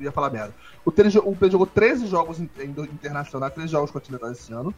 [0.00, 0.52] Ia falar merda.
[0.84, 4.74] O, Pedro, o Pedro jogou 13 jogos em, em, internacionais, 13 jogos continentais esse ano.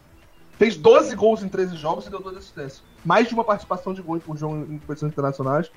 [0.59, 2.83] Fez 12 gols em 13 jogos e deu 2 assistências.
[3.05, 5.71] Mais de uma participação de gol por jogo em competições internacionais.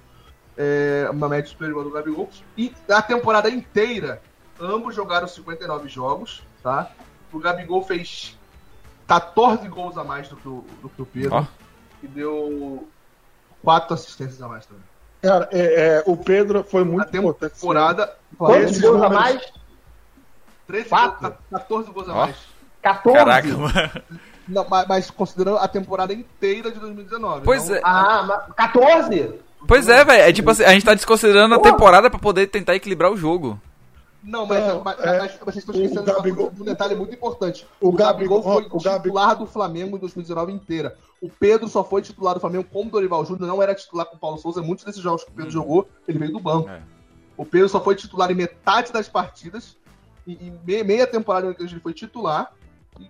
[0.57, 2.29] É, uma média superior do Gabigol.
[2.57, 4.21] E a temporada inteira,
[4.59, 6.91] ambos jogaram 59 jogos, tá?
[7.31, 8.37] O Gabigol fez
[9.07, 11.35] 14 gols a mais do que o, do que o Pedro.
[11.35, 11.45] Ó.
[12.01, 12.87] E deu
[13.63, 14.83] 4 assistências a mais também.
[15.21, 17.53] Cara, é, é, o Pedro foi muito a importante.
[17.55, 18.15] temporada.
[18.37, 19.53] Quantos gols a mais?
[20.67, 21.21] 13 Quatro?
[21.21, 22.35] gols, 14 gols a mais.
[22.81, 23.17] 14?
[23.17, 24.03] Caraca, mano.
[24.49, 27.43] Não, mas, mas considerando a temporada inteira de 2019.
[27.45, 27.81] Pois não- é.
[27.83, 29.33] Ah, mas 14?
[29.67, 30.23] Pois é, velho.
[30.23, 33.59] É tipo assim, a gente tá desconsiderando a temporada pra poder tentar equilibrar o jogo.
[34.21, 37.65] Não, mas, Não, mas- é, mas vocês estão esquecendo Gabigol- de um detalhe muito importante.
[37.79, 40.97] O O Gabigol, Gabigol- foi o Gabi- titular do Flamengo em 2019 inteira.
[41.21, 44.19] O Pedro só foi titular do Flamengo como Dorival Júnior, não era titular com o
[44.19, 44.61] Paulo Souza.
[44.61, 46.69] Muitos desses jogos que o Pedro jogou, ele veio do banco.
[46.69, 46.81] É.
[47.37, 49.77] O Pedro só foi titular em metade das partidas.
[50.27, 52.51] E, e me- meia temporada que ele foi titular.
[52.99, 53.09] E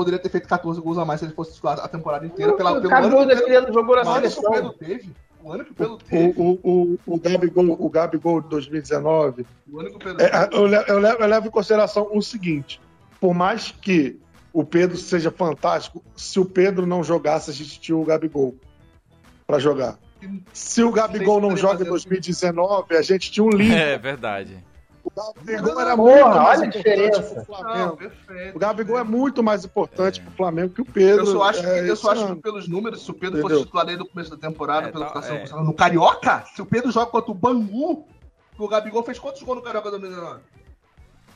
[0.00, 2.52] poderia ter feito 14 gols a mais se ele fosse titular a temporada inteira.
[2.54, 4.26] Pela, o pelo ano Cadu que o Pedro- daquele ano jogou na o ano que
[4.26, 4.52] o seleção.
[4.52, 5.10] Pedro teve.
[5.42, 6.34] O ano que o Pedro teve.
[6.36, 10.48] O, o, o, o, Gabigol, o Gabigol de 2019, O ano que o Pedro é,
[10.52, 12.80] eu, le- eu levo, eu levo em consideração o seguinte:
[13.20, 14.18] por mais que
[14.52, 18.54] o Pedro seja fantástico, se o Pedro não jogasse, a gente tinha o Gabigol
[19.46, 19.98] para jogar.
[20.52, 23.74] Se o Gabigol não joga em fazer 2019, a gente tinha um livro.
[23.76, 24.62] É verdade.
[25.16, 27.22] O Gabigol era Porra, muito mais olha a importante diferença.
[27.22, 27.96] pro Não, Flamengo.
[27.96, 28.56] perfeito.
[28.56, 31.22] O Gabigol é muito mais importante pro Flamengo que o Pedro.
[31.22, 33.50] Eu só acho, que, é, eu só acho que pelos números, se o Pedro Entendeu?
[33.56, 35.62] fosse titular desde o começo da temporada, É, pelo tá, que tá é.
[35.62, 38.06] no Carioca, se o Pedro joga contra o Bangu,
[38.58, 40.40] o Gabigol fez quantos gols no Carioca 2019?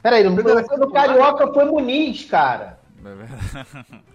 [0.02, 2.78] Peraí, no, Pedro no, no Carioca foi Muniz, cara.
[3.04, 4.04] É verdade.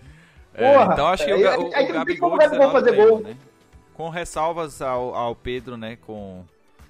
[0.51, 2.37] É, Porra, então acho que o, aí- aí o, que o não Gabigol como o
[2.39, 3.19] Gabigol 19 fazer gol.
[3.21, 3.37] né?
[3.93, 5.95] Com ressalvas ao, ao Pedro, né?
[5.95, 6.43] Com.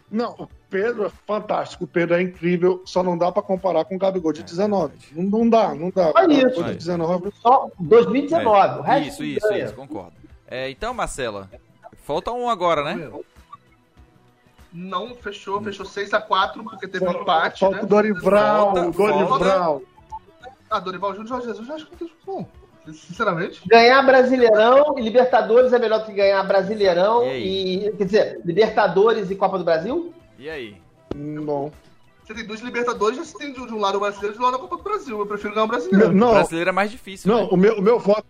[0.09, 1.83] Não, o Pedro é fantástico.
[1.83, 2.81] O Pedro é incrível.
[2.85, 4.93] Só não dá pra comparar com o Gabigol de 19.
[5.13, 6.11] Não, não dá, não dá.
[6.15, 6.63] Olha O isso.
[6.63, 7.31] De 19.
[7.41, 8.79] Só 2019.
[8.81, 9.65] o É, resto isso, isso, ganha.
[9.65, 10.13] isso, concordo.
[10.47, 11.49] É, então, Marcela,
[12.03, 13.09] falta um agora, né?
[14.71, 17.83] Não, fechou, fechou 6x4, porque teve um empate, Falta né?
[17.83, 19.81] o Dorival, Falta- o Dorival.
[20.69, 22.47] Ah, Dorival Júnior e Jorge Jesus, eu acho que discussão.
[22.85, 23.61] Sinceramente.
[23.67, 29.29] Ganhar Brasileirão e Libertadores é melhor do que ganhar Brasileirão E e, Quer dizer, Libertadores
[29.31, 30.13] e Copa do Brasil?
[30.39, 30.77] E aí?
[31.13, 31.69] Não.
[32.23, 34.55] Você tem dois Libertadores, você tem de um lado o brasileiro e de um lado
[34.55, 35.19] a Copa do Brasil.
[35.19, 36.07] Eu prefiro ganhar o brasileiro.
[36.07, 37.29] O Não, brasileiro é mais difícil.
[37.29, 37.49] não né?
[37.51, 38.25] o, meu, o meu voto.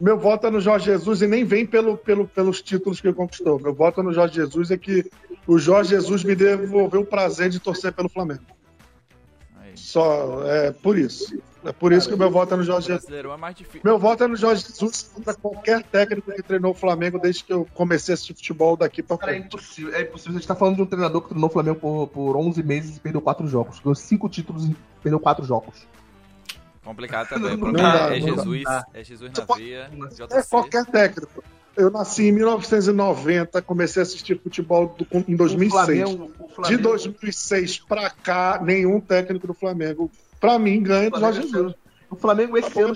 [0.00, 3.14] Meu voto é no Jorge Jesus e nem vem pelo, pelo, pelos títulos que ele
[3.14, 3.60] conquistou.
[3.60, 5.08] Meu voto é no Jorge Jesus é que
[5.46, 8.42] o Jorge Jesus me devolveu o prazer de torcer pelo Flamengo.
[9.94, 11.40] Só é por isso.
[11.64, 13.08] É por isso que o meu voto é no Jorge Jesus.
[13.08, 13.22] é.
[13.84, 17.52] Meu voto é no Jorge Jesus contra qualquer técnico que treinou o Flamengo desde que
[17.52, 19.94] eu comecei a assistir futebol daqui pra Cara, é impossível.
[19.94, 20.32] É impossível.
[20.32, 22.96] A gente tá falando de um treinador que treinou o Flamengo por, por 11 meses
[22.96, 23.78] e perdeu 4 jogos.
[23.78, 25.86] Ganhou 5 títulos e perdeu 4 jogos.
[26.84, 27.54] Complicado também.
[27.56, 28.64] Não dá, é não Jesus.
[28.64, 28.86] dá.
[28.92, 29.90] É Jesus Você na pode- veia.
[30.32, 31.44] É qualquer técnico.
[31.76, 35.72] Eu nasci em 1990, comecei a assistir futebol do- em 2006.
[35.72, 40.10] O Flamengo, o De Flamengo, 2006 pra cá, nenhum técnico do Flamengo,
[40.40, 41.74] pra mim, ganha do Jorge Jesus.
[42.10, 42.94] o Flamengo esse ano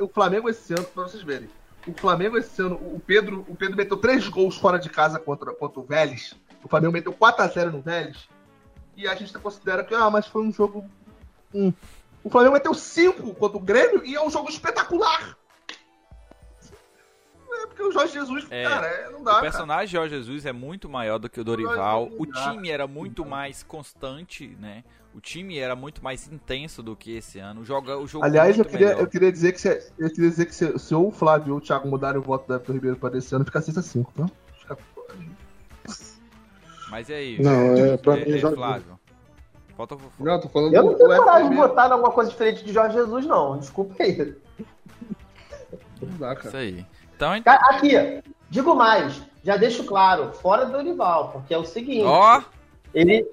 [0.00, 1.48] o Flamengo esse ano, pra vocês verem.
[1.86, 5.52] O Flamengo esse ano, o Pedro, o Pedro meteu 3 gols fora de casa contra,
[5.52, 6.34] contra o Vélez.
[6.64, 8.26] O Flamengo meteu 4x0 no Vélez.
[8.96, 10.82] E a gente considera que, ah, mas foi um jogo.
[11.52, 11.72] hum.
[12.22, 15.36] O Flamengo meteu 5 contra o Grêmio e é um jogo espetacular.
[17.62, 19.30] É porque o Jorge Jesus, É, cara, é, não dá.
[19.32, 19.40] O cara.
[19.40, 22.08] personagem Jorge Jesus é muito maior do que o Dorival.
[22.10, 22.50] Não O dá.
[22.50, 24.84] time era muito mais constante, né?
[25.14, 27.60] O time era muito mais intenso do que esse ano.
[27.60, 29.00] O jogo, o jogo Aliás, eu queria, melhor.
[29.02, 31.58] eu queria dizer que se, eu queria dizer que se, se ou o Flávio ou
[31.58, 34.26] o Thiago mudarem o voto do Everton Ribeiro para esse ano, fica 6x5, tá?
[34.58, 34.76] Fica-
[36.90, 37.42] Mas e aí?
[37.42, 38.98] Não, é, pra É, mim, é, Jorge Flávio.
[39.76, 42.72] Falta o Não, tô falando Eu não tenho coragem de em alguma coisa diferente de
[42.72, 43.58] Jorge Jesus, não.
[43.58, 44.36] Desculpa aí.
[46.00, 46.48] Não dá, cara.
[46.48, 46.86] isso aí.
[47.16, 52.04] Então, Cara, Aqui, digo mais, já deixo claro, fora do Dorival, porque é o seguinte.
[52.04, 52.42] ó,
[52.94, 53.26] Ele,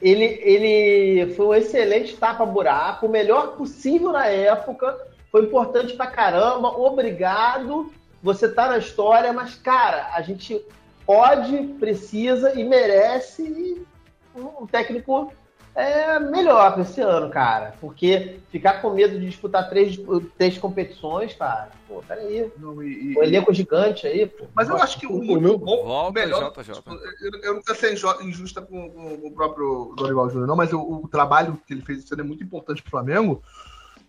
[0.00, 4.96] ele, ele foi um excelente tapa-buraco, o melhor possível na época,
[5.30, 10.60] foi importante pra caramba, obrigado, você tá na história, mas, cara, a gente
[11.04, 13.86] pode, precisa e merece
[14.34, 15.32] um técnico
[15.76, 17.74] é melhor pra esse ano, cara.
[17.80, 19.98] Porque ficar com medo de disputar três,
[20.38, 21.68] três competições, cara.
[21.86, 22.50] Pô, peraí.
[22.58, 24.46] Não, e, e- Um elenco gigante aí, pô.
[24.54, 26.74] Mas eu acho que o, O meu- bom, Volta, melhor, JJ.
[26.74, 30.56] tipo, eu, eu não quero ser inju- injusta com, com o próprio Dorival Júnior, não,
[30.56, 33.42] mas o, o trabalho que ele fez esse ano é muito importante pro Flamengo.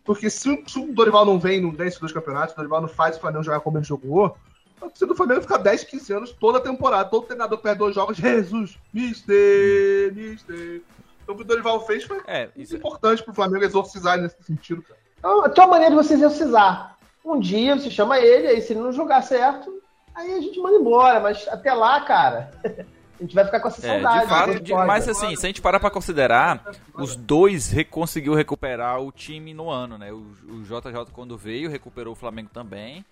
[0.05, 2.87] Porque se, o- se o Dorival não vem, não vence dois campeonatos, o Dorival não
[2.87, 4.37] faz o Flamengo jogar como ele jogou,
[4.79, 7.09] a torcida do Flamengo fica 10, 15 anos toda temporada.
[7.09, 10.81] Todo treinador perde dois jogos, Jesus, Mister, Mister.
[11.27, 14.81] Então o que o Dorival fez foi É, isso, importante pro Flamengo exorcizar nesse sentido,
[14.81, 14.97] cara.
[15.19, 16.95] Então, tem uma maneira de você exercizar.
[17.25, 19.69] Um dia você chama ele, aí se ele não jogar certo,
[20.15, 21.19] aí a gente manda embora.
[21.19, 24.21] Mas até lá, cara, a gente vai ficar com essa é, saudade.
[24.21, 24.59] de fato, né?
[24.59, 26.63] de- mas assim, se a gente parar pra considerar,
[26.93, 30.13] os dois re- conseguiu recuperar o time no ano, né?
[30.13, 33.03] O, o JJ quando veio recuperou o Flamengo também.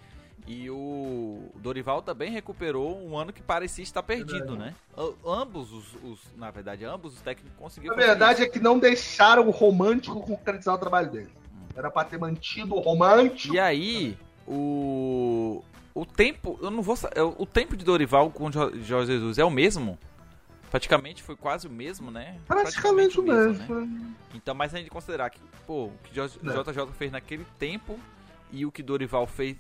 [0.48, 4.76] E o Dorival também recuperou um ano que parecia estar perdido, né?
[4.96, 7.96] A- Ambos os, os- na verdade, ambos os técnicos conseguiram.
[7.96, 11.32] A verdade é que não deixaram o romântico concretizar o trabalho dele.
[11.76, 13.56] Era pra ter mantido o romântico.
[13.56, 14.18] E aí,
[14.48, 15.64] o
[15.96, 16.96] o tempo, eu não vou,
[17.38, 19.98] o tempo de Dorival com Jorge Jesus é o mesmo?
[20.70, 22.38] Praticamente foi quase o mesmo, né?
[22.46, 23.34] Praticamente o né?
[23.48, 24.16] mesmo.
[24.34, 26.64] Então, mas se a gente considerar que, pô, o que J- É.
[26.64, 27.98] JJ fez naquele tempo
[28.52, 29.56] e o que Dorival fez,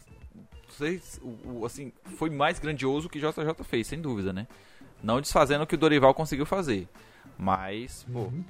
[0.75, 4.47] fez, o, o- assim, foi mais grandioso que JJ fez, sem dúvida, né?
[5.03, 6.87] Não desfazendo o que o Dorival conseguiu fazer.
[7.37, 8.43] Mas, pô, Uhum.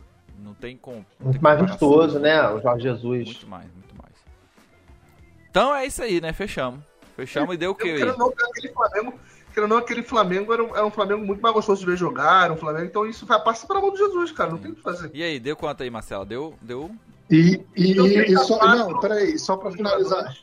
[0.43, 0.97] não tem como.
[1.19, 1.89] não Muito tem mais comparação.
[1.89, 2.47] virtuoso, né?
[2.49, 3.25] O Jorge Jesus.
[3.25, 4.13] Muito mais, muito mais.
[5.49, 6.33] Então é isso aí, né?
[6.33, 6.81] Fechamos.
[7.15, 9.19] Fechamos e deu o ou não, aquele Flamengo,
[9.69, 12.57] não, aquele Flamengo era um, era um Flamengo muito mais gostoso de ver jogar, um
[12.57, 14.81] Flamengo, então isso vai passar para a mão de Jesus, cara, não tem o que
[14.81, 15.09] fazer.
[15.13, 16.25] E aí, deu quanto aí, Marcelo?
[16.25, 16.91] Deu, deu
[17.31, 20.35] E, e, Eu e tenho só, não, peraí, só para finalizar.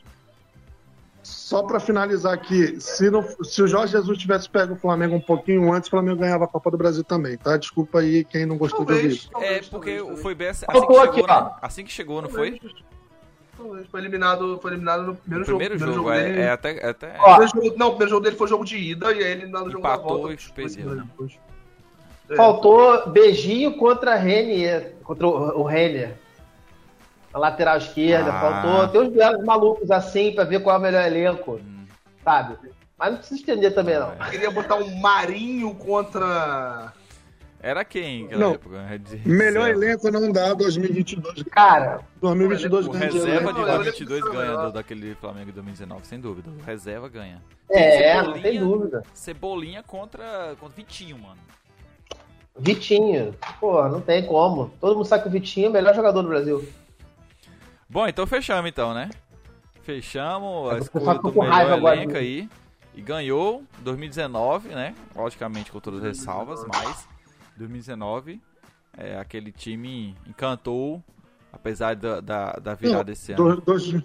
[1.23, 5.21] Só para finalizar aqui, se, não, se o Jorge Jesus tivesse pego o Flamengo um
[5.21, 7.57] pouquinho antes, o Flamengo ganhava a Copa do Brasil também, tá?
[7.57, 9.03] Desculpa aí quem não gostou de ouvir.
[9.03, 9.31] Talvez, isso.
[9.31, 11.45] talvez, É, porque talvez, foi bem assim, Faltou assim que aqui, chegou, ó.
[11.45, 11.51] né?
[11.63, 12.61] Assim que chegou, não foi?
[13.91, 15.93] Foi eliminado, foi eliminado no primeiro No primeiro jogo.
[15.93, 16.41] jogo, dele.
[16.41, 18.65] é, é até, é até Ó, Primeiro jogo- não, o primeiro jogo dele foi jogo
[18.65, 20.33] de ida e aí ele no jogo da Empatou volta.
[20.35, 21.05] e perdeu, né?
[22.37, 26.17] Faltou beijinho contra Renier, contra o, o Renner.
[27.33, 28.41] Na lateral esquerda, Ah.
[28.41, 28.89] faltou.
[28.89, 31.85] Tem uns duelos malucos assim pra ver qual é o melhor elenco, Hum.
[32.23, 32.57] sabe?
[32.99, 34.13] Mas não precisa estender também, não.
[34.13, 34.31] É.
[34.31, 36.93] Queria botar um Marinho contra.
[37.65, 38.53] Era quem naquela Não.
[38.55, 38.77] época?
[38.91, 39.85] É de- Melhor reserva.
[39.87, 41.43] elenco não dá 2022.
[41.45, 45.53] Cara, 2022 O ganha reserva de Não, 2022 eu lembro ganha do- daquele Flamengo de
[45.53, 46.51] 2019, sem dúvida.
[46.51, 47.41] O reserva ganha.
[47.71, 48.43] é, não Cebolinha.
[48.43, 49.03] tem dúvida.
[49.15, 51.39] Cebolinha contra, contra Vitinho, mano.
[52.59, 54.71] Vitinho, pô, não tem como.
[54.81, 56.63] Todo mundo sabe que o Vitinho é o melhor jogador do Brasil.
[57.93, 59.11] Bom, então fechamos então, né?
[59.83, 62.49] Fechamos a Eu escolha só do melhor agora elenco do- aí.
[62.95, 64.95] E ganhou 2019, né?
[65.15, 67.07] Logicamente com todas as ressalvas, mas
[67.57, 68.41] 2019
[68.97, 71.03] é, aquele time encantou,
[71.53, 73.57] apesar da, da, da virada desse ano.
[73.57, 74.03] Do- dois-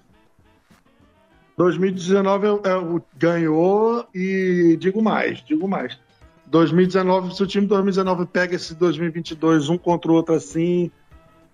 [1.57, 5.97] 2019 é, o- ganhou e digo mais, digo mais.
[6.45, 10.91] 2019, se o time de 2019 pega esse 2022 um contra o outro assim,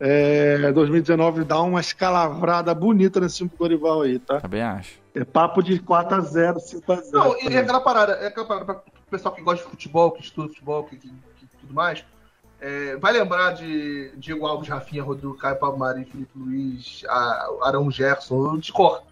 [0.06, 4.41] é, 2019 dá uma escalavrada bonita nesse time do Dorival aí, tá?
[4.41, 4.99] Também acho.
[5.16, 7.12] É papo de 4x0, 5x0.
[7.14, 10.12] Não, e é aquela parada, é aquela parada para o pessoal que gosta de futebol,
[10.12, 12.04] que estuda futebol, que, que, que tudo mais.
[12.60, 17.89] é, vai lembrar de Diego Alves, Rafinha, Rodrigo Caio, Pablo Mari, Felipe Luiz, a- Arão
[17.89, 19.04] Gerson, eu discordo.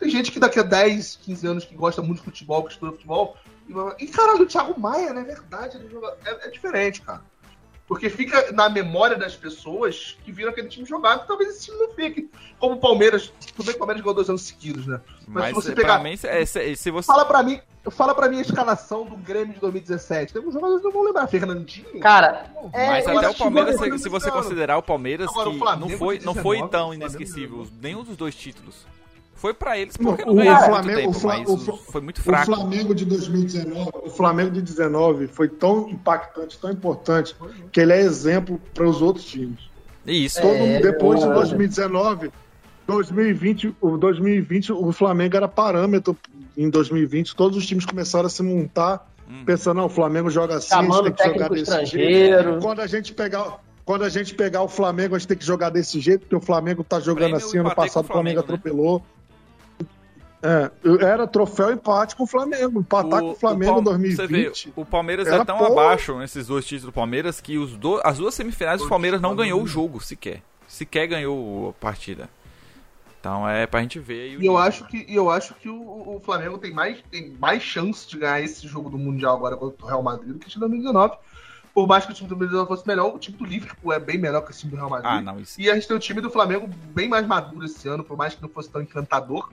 [0.00, 2.92] Tem gente que daqui a 10, 15 anos que gosta muito de futebol, que estuda
[2.92, 3.36] futebol,
[3.68, 5.78] e, vai- e caralho, o Thiago Maia, não é verdade,
[6.24, 7.22] é, é diferente, cara.
[7.86, 11.78] Porque fica na memória das pessoas que viram aquele time jogar, que talvez esse time
[11.78, 12.30] não fique.
[12.58, 15.00] Como o Palmeiras, tudo bem que o Palmeiras ganhou dois anos seguidos, né?
[15.28, 15.98] Mas, Mas, se você pra pegar.
[16.02, 17.06] mim, é, se, se você.
[17.06, 17.60] Fala pra mim,
[17.90, 20.32] fala pra mim a escalação do Grêmio de 2017.
[20.32, 21.26] Tem alguns jogadores que não vão lembrar.
[21.26, 22.00] Fernandinho.
[22.00, 25.90] Cara, é, Mas até o Palmeiras, se, se você considerar o Palmeiras, Agora, o não
[25.90, 28.86] foi, não foi 19, tão inesquecível nenhum dos dois títulos.
[29.44, 32.46] Foi pra eles porque Não, não o Flamengo- tempo, o o foi muito O fraco.
[32.46, 37.36] Flamengo de 2019, o Flamengo de 19 foi tão impactante, tão importante,
[37.70, 39.58] que ele é exemplo para os outros times.
[40.06, 40.40] Isso.
[40.40, 41.48] Todo mundo, depois de verdade.
[41.50, 42.32] 2019,
[42.86, 46.16] 2020, o 2020 o Flamengo era parâmetro
[46.56, 49.44] em 2020, todos os times começaram a se montar Uhum.
[49.44, 52.44] pensando, não, o Flamengo joga assim, a gente tem que jogar estrangeiro.
[52.50, 52.60] jeito.
[52.62, 55.68] Quando a gente pegar quando a gente pegar o Flamengo, a gente tem que jogar
[55.68, 58.40] desse jeito, porque o Flamengo tá jogando Prêmio assim, ano passado o o Flamengo, Flamengo,
[58.40, 59.02] atropelou.
[60.46, 60.70] É,
[61.00, 62.80] era troféu empate com o Flamengo.
[62.80, 64.72] Empatar com o Flamengo em Palme- você vê, 2020.
[64.76, 65.72] o Palmeiras é tão pouco.
[65.80, 69.34] abaixo nesses dois títulos do Palmeiras que os do, as duas semifinais o Palmeiras não
[69.34, 70.42] ganhou o jogo sequer.
[70.68, 72.28] Sequer ganhou a partida.
[73.20, 74.36] Então é pra gente ver.
[74.36, 77.62] o E eu acho que, eu acho que o, o Flamengo tem mais, tem mais
[77.62, 80.58] chance de ganhar esse jogo do Mundial agora contra o Real Madrid do que de
[80.58, 81.16] 2019.
[81.72, 84.18] por mais que o time do Brasileirão fosse melhor, o time do Liverpool é bem
[84.18, 85.10] melhor que o time do Real Madrid.
[85.10, 85.58] Ah, não, isso.
[85.58, 88.34] E a gente tem o time do Flamengo bem mais maduro esse ano, por mais
[88.34, 89.50] que não fosse tão encantador.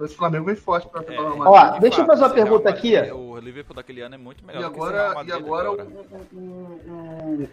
[0.00, 1.46] Mas o Flamengo vem forte pra Real Madrid.
[1.46, 3.12] Ó, De deixa eu fato, fazer uma Real pergunta Madrid- aqui.
[3.12, 5.70] O Liverpool daquele ano é muito melhor E do que esse Real agora, e agora
[5.70, 5.88] o, agora.
[6.32, 7.48] o- o-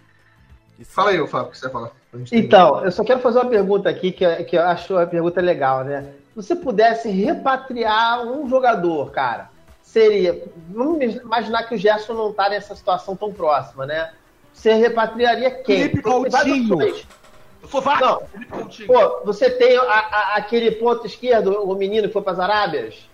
[0.79, 1.91] Isso Fala aí, é- Fábio, o que você vai falar?
[2.13, 4.93] A gente tem- Então, eu só quero fazer uma pergunta aqui que, que eu acho
[4.93, 6.13] uma pergunta legal, né?
[6.29, 9.49] Se você pudesse repatriar um jogador, cara,
[9.81, 10.41] seria.
[10.69, 14.11] Vamos imaginar que o Gerson não tá nessa situação tão próxima, né?
[14.53, 15.89] Você repatriaria quem?
[15.89, 16.77] Felipe Coutinho.
[17.61, 18.19] Eu sou vago, Não.
[18.27, 18.87] Felipe Coutinho.
[18.87, 23.09] Pô, você tem a- a- aquele ponto esquerdo, o menino que foi para as Arábias,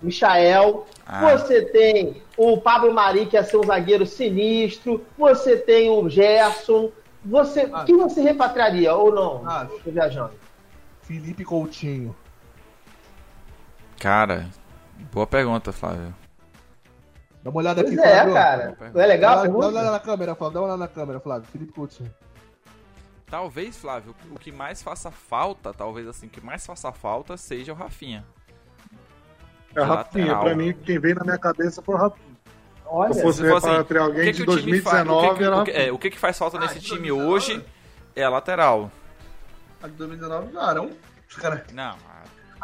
[0.00, 0.86] Michael.
[1.06, 1.20] Ah.
[1.36, 5.04] Você tem o Pablo Mari, que ia ser um zagueiro sinistro.
[5.18, 6.90] Você tem o Gerson.
[7.24, 7.84] Você, Ah.
[7.84, 9.42] Quem você repatriaria ou não?
[9.48, 9.66] Ah.
[9.84, 10.32] Tô viajando.
[11.02, 12.14] Felipe Coutinho.
[13.98, 14.48] Cara,
[15.12, 16.14] boa pergunta, Flávio.
[17.42, 18.34] Dá uma olhada Pois aqui, é, Flávio.
[18.34, 18.76] cara.
[18.94, 20.54] Não é legal Dá, dá uma olhada na câmera, Flávio.
[20.54, 21.48] Dá uma olhada na câmera, Flávio.
[21.52, 22.12] Felipe Coutinho.
[23.32, 27.72] Talvez, Flávio, o que mais faça falta, talvez assim, o que mais faça falta seja
[27.72, 28.26] o Rafinha.
[29.74, 30.44] É Rafinha, lateral.
[30.44, 32.36] pra mim, quem veio na minha cabeça foi o Rafinha.
[32.84, 35.44] Olha, Se fosse assim, o alguém que de que o faz- 2019, o que que-
[35.44, 37.32] era o que- é, o que que faz falta Ah, nesse de time 2019?
[37.34, 37.64] hoje
[38.14, 38.90] é a lateral.
[39.82, 40.90] A de 2019 já era um.
[41.38, 41.96] Cara, Não,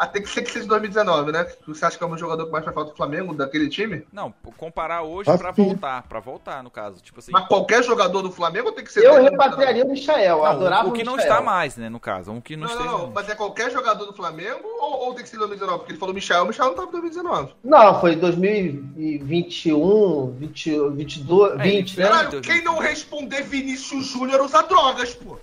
[0.06, 1.46] tem que ser que seja de 2019, né?
[1.66, 4.06] Você acha que é o jogador que mais faz falta do Flamengo, daquele time?
[4.12, 5.68] não, comparar hoje pra Rafinha.
[5.68, 7.32] voltar, pra voltar no caso, tipo assim.
[7.32, 9.04] Mas qualquer jogador do Flamengo tem que ser.
[9.04, 10.38] eu repatriaria o Michael.
[10.38, 11.32] Eu Não, adorava o que não Michael.
[11.32, 12.98] está mais, né, no caso, um que não, Não, não, esteja.
[13.02, 15.78] não, mas é qualquer jogador do Flamengo ou, ou tem que ser 2019?
[15.80, 17.54] Porque ele falou Michel, o Michel não tava em 2019.
[17.64, 22.08] Não, foi 2021, 20, 22, É, 20, né?
[22.08, 25.36] Caralho, quem não responder Vinícius Júnior usa drogas, pô.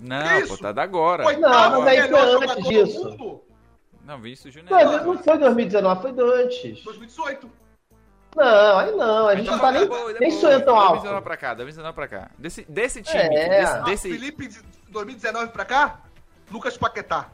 [0.00, 1.24] Não, pô, tá da agora.
[1.24, 3.04] Coitado, Não, mas aí o melhor foi antes jogador do disso.
[3.10, 3.40] mundo.
[4.08, 4.70] Não, Vinícius Júnior.
[4.70, 6.82] Não, é- não foi 2019, foi antes.
[6.82, 7.50] 2018.
[8.34, 10.88] Não, aí não, a gente Então, não tá nem, depois- nem sonhando tão alto.
[11.02, 12.30] 2019 pra cá, 2019 pra cá.
[12.38, 13.48] Desse, desse time, É.
[13.60, 16.00] desse, Ah, desse, Felipe, de 2019 pra cá,
[16.50, 17.28] Lucas Paquetá.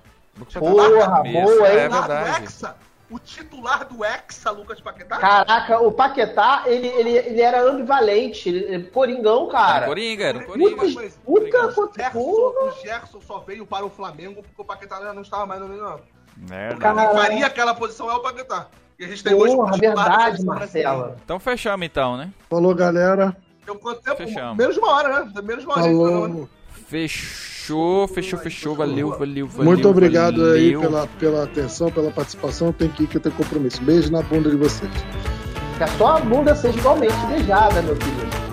[0.58, 1.88] Porra, Mesmo, boa, é hein?
[1.88, 2.42] Do verdade.
[2.44, 2.76] Hexa.
[3.10, 5.18] O titular do Hexa, Lucas Paquetá.
[5.18, 9.86] Caraca, o Paquetá, ele, ele, ele era ambivalente, ele, coringão, Era cara.
[9.86, 10.70] Coringa, era um Coringa.
[10.76, 12.64] Puta, puta, O puta, Gerson, porra.
[12.64, 15.68] o Gerson só veio para o Flamengo porque o Paquetá já não estava mais no
[15.68, 16.00] meio, não.
[16.36, 16.76] Merda.
[16.76, 18.68] Cara, Quem faria aquela posição é o Paquetá.
[18.98, 20.44] E a gente tem hoje Porra, o da verdade.
[20.44, 21.16] Marcela.
[21.24, 22.30] Então fechamos então, né?
[22.48, 23.36] Falou, galera.
[23.64, 24.16] Deu quanto tempo?
[24.16, 24.56] Fechamos.
[24.56, 25.32] Menos de uma hora, né?
[25.42, 25.84] Menos de uma hora.
[25.84, 26.34] a gente falou, né?
[26.34, 26.48] Falou.
[26.86, 28.74] Fechou, fechou, fechou.
[28.74, 29.64] Valeu, valeu, valeu.
[29.64, 30.80] Muito obrigado aí valeu.
[30.80, 32.72] pela, pela atenção, pela participação.
[32.72, 33.82] Tem que ir que eu tenho compromisso.
[33.82, 34.90] Beijo na bunda de vocês.
[35.76, 38.43] Que a sua bunda seja igualmente beijada, meu querido.